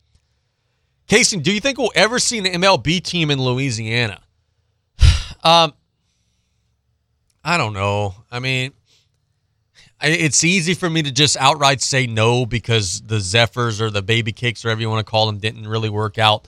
[1.08, 4.22] Casey, do you think we'll ever see an MLB team in Louisiana?
[5.44, 5.74] um,
[7.44, 8.14] I don't know.
[8.30, 8.74] I mean,
[10.02, 14.32] it's easy for me to just outright say no because the Zephyrs or the Baby
[14.32, 16.48] Cakes, or whatever you want to call them, didn't really work out.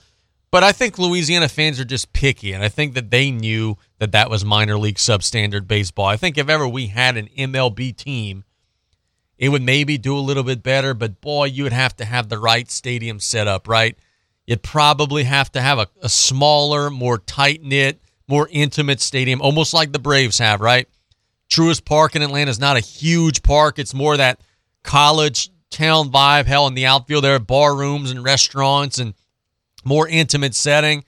[0.50, 4.12] But I think Louisiana fans are just picky, and I think that they knew that
[4.12, 6.06] that was minor league substandard baseball.
[6.06, 8.44] I think if ever we had an MLB team,
[9.40, 12.28] it would maybe do a little bit better, but boy, you would have to have
[12.28, 13.96] the right stadium set up, right?
[14.46, 19.72] You'd probably have to have a, a smaller, more tight knit, more intimate stadium, almost
[19.72, 20.86] like the Braves have, right?
[21.48, 23.78] Truist Park in Atlanta is not a huge park.
[23.78, 24.42] It's more that
[24.84, 26.44] college town vibe.
[26.44, 29.14] Hell, in the outfield, there are bar rooms and restaurants and
[29.86, 31.02] more intimate setting.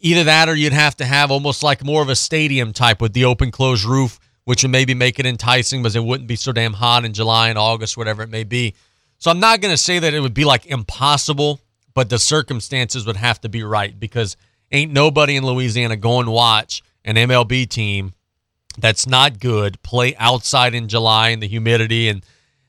[0.00, 3.14] Either that or you'd have to have almost like more of a stadium type with
[3.14, 6.52] the open closed roof, which would maybe make it enticing because it wouldn't be so
[6.52, 8.74] damn hot in July and August, whatever it may be.
[9.18, 11.60] So I'm not going to say that it would be like impossible,
[11.94, 14.36] but the circumstances would have to be right because
[14.70, 18.12] ain't nobody in Louisiana going watch an MLB team
[18.78, 22.24] that's not good play outside in July in the humidity and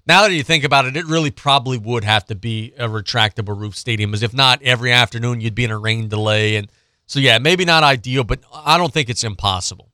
[0.08, 3.60] now that you think about it, it really probably would have to be a retractable
[3.60, 6.56] roof stadium, as if not every afternoon you'd be in a rain delay.
[6.56, 6.72] And
[7.08, 9.92] so, yeah, maybe not ideal, but I don't think it's impossible.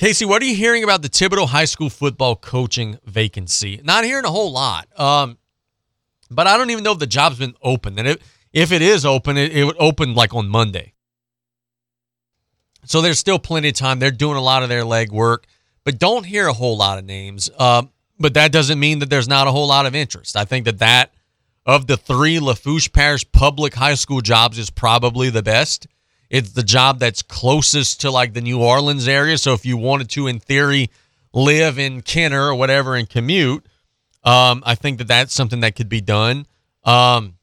[0.00, 3.82] Casey, what are you hearing about the Thibodaux High School football coaching vacancy?
[3.84, 4.88] Not hearing a whole lot.
[4.98, 5.36] Um,
[6.30, 7.98] but I don't even know if the job's been open.
[7.98, 8.16] And if,
[8.50, 10.94] if it is open, it, it would open like on Monday.
[12.86, 13.98] So there's still plenty of time.
[13.98, 15.40] They're doing a lot of their legwork,
[15.84, 17.50] but don't hear a whole lot of names.
[17.58, 20.34] Um, but that doesn't mean that there's not a whole lot of interest.
[20.34, 21.12] I think that that
[21.66, 25.86] of the three Lafourche Parish public high school jobs is probably the best.
[26.30, 29.36] It's the job that's closest to like the New Orleans area.
[29.36, 30.90] So if you wanted to, in theory,
[31.34, 33.66] live in Kenner or whatever and commute,
[34.22, 36.46] um, I think that that's something that could be done.
[36.84, 37.34] Um,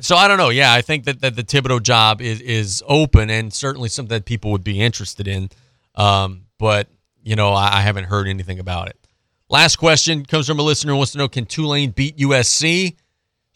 [0.00, 0.50] so I don't know.
[0.50, 4.24] Yeah, I think that, that the Thibodaux job is is open and certainly something that
[4.24, 5.48] people would be interested in.
[5.94, 6.88] Um, but
[7.22, 8.98] you know, I, I haven't heard anything about it.
[9.48, 12.96] Last question comes from a listener who wants to know Can Tulane beat USC?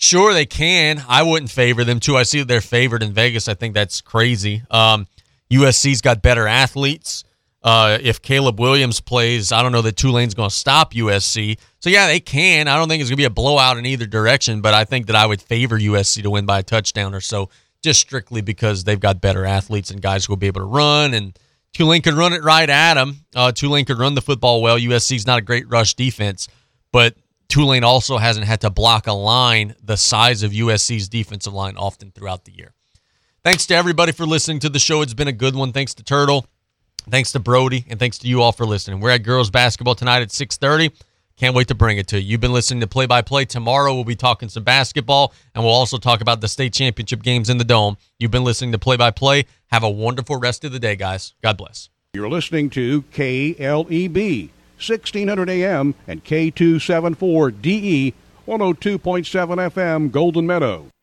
[0.01, 1.03] Sure, they can.
[1.09, 2.17] I wouldn't favor them too.
[2.17, 3.49] I see they're favored in Vegas.
[3.49, 4.63] I think that's crazy.
[4.71, 5.07] Um,
[5.51, 7.25] USC's got better athletes.
[7.63, 11.59] Uh, if Caleb Williams plays, I don't know that Tulane's going to stop USC.
[11.79, 12.69] So, yeah, they can.
[12.69, 15.07] I don't think it's going to be a blowout in either direction, but I think
[15.09, 17.51] that I would favor USC to win by a touchdown or so,
[17.83, 21.15] just strictly because they've got better athletes and guys who will be able to run
[21.15, 21.39] and–
[21.73, 23.25] Tulane could run it right at them.
[23.35, 24.79] Uh, Tulane could run the football well.
[24.79, 26.49] USC's not a great rush defense,
[26.93, 27.15] but
[27.51, 32.13] Tulane also hasn't had to block a line the size of USC's defensive line often
[32.13, 32.75] throughout the year.
[33.43, 35.03] Thanks to everybody for listening to the show.
[35.03, 35.73] It's been a good one.
[35.73, 36.47] Thanks to Turtle.
[37.11, 39.01] Thanks to Brody, and thanks to you all for listening.
[39.01, 40.93] We're at girls basketball tonight at 6:30.
[41.37, 42.33] Can't wait to bring it to you.
[42.33, 43.47] You've been listening to Play by Play.
[43.47, 47.49] Tomorrow we'll be talking some basketball, and we'll also talk about the state championship games
[47.49, 47.97] in the Dome.
[48.19, 49.47] You've been listening to Play by Play.
[49.69, 51.35] Have a wonderful rest of the day, guys.
[51.43, 51.89] God bless.
[52.13, 54.51] You're listening to KLEB,
[54.81, 58.15] 1600 AM and K274DE,
[58.47, 60.91] 102.7 FM, Golden Meadow.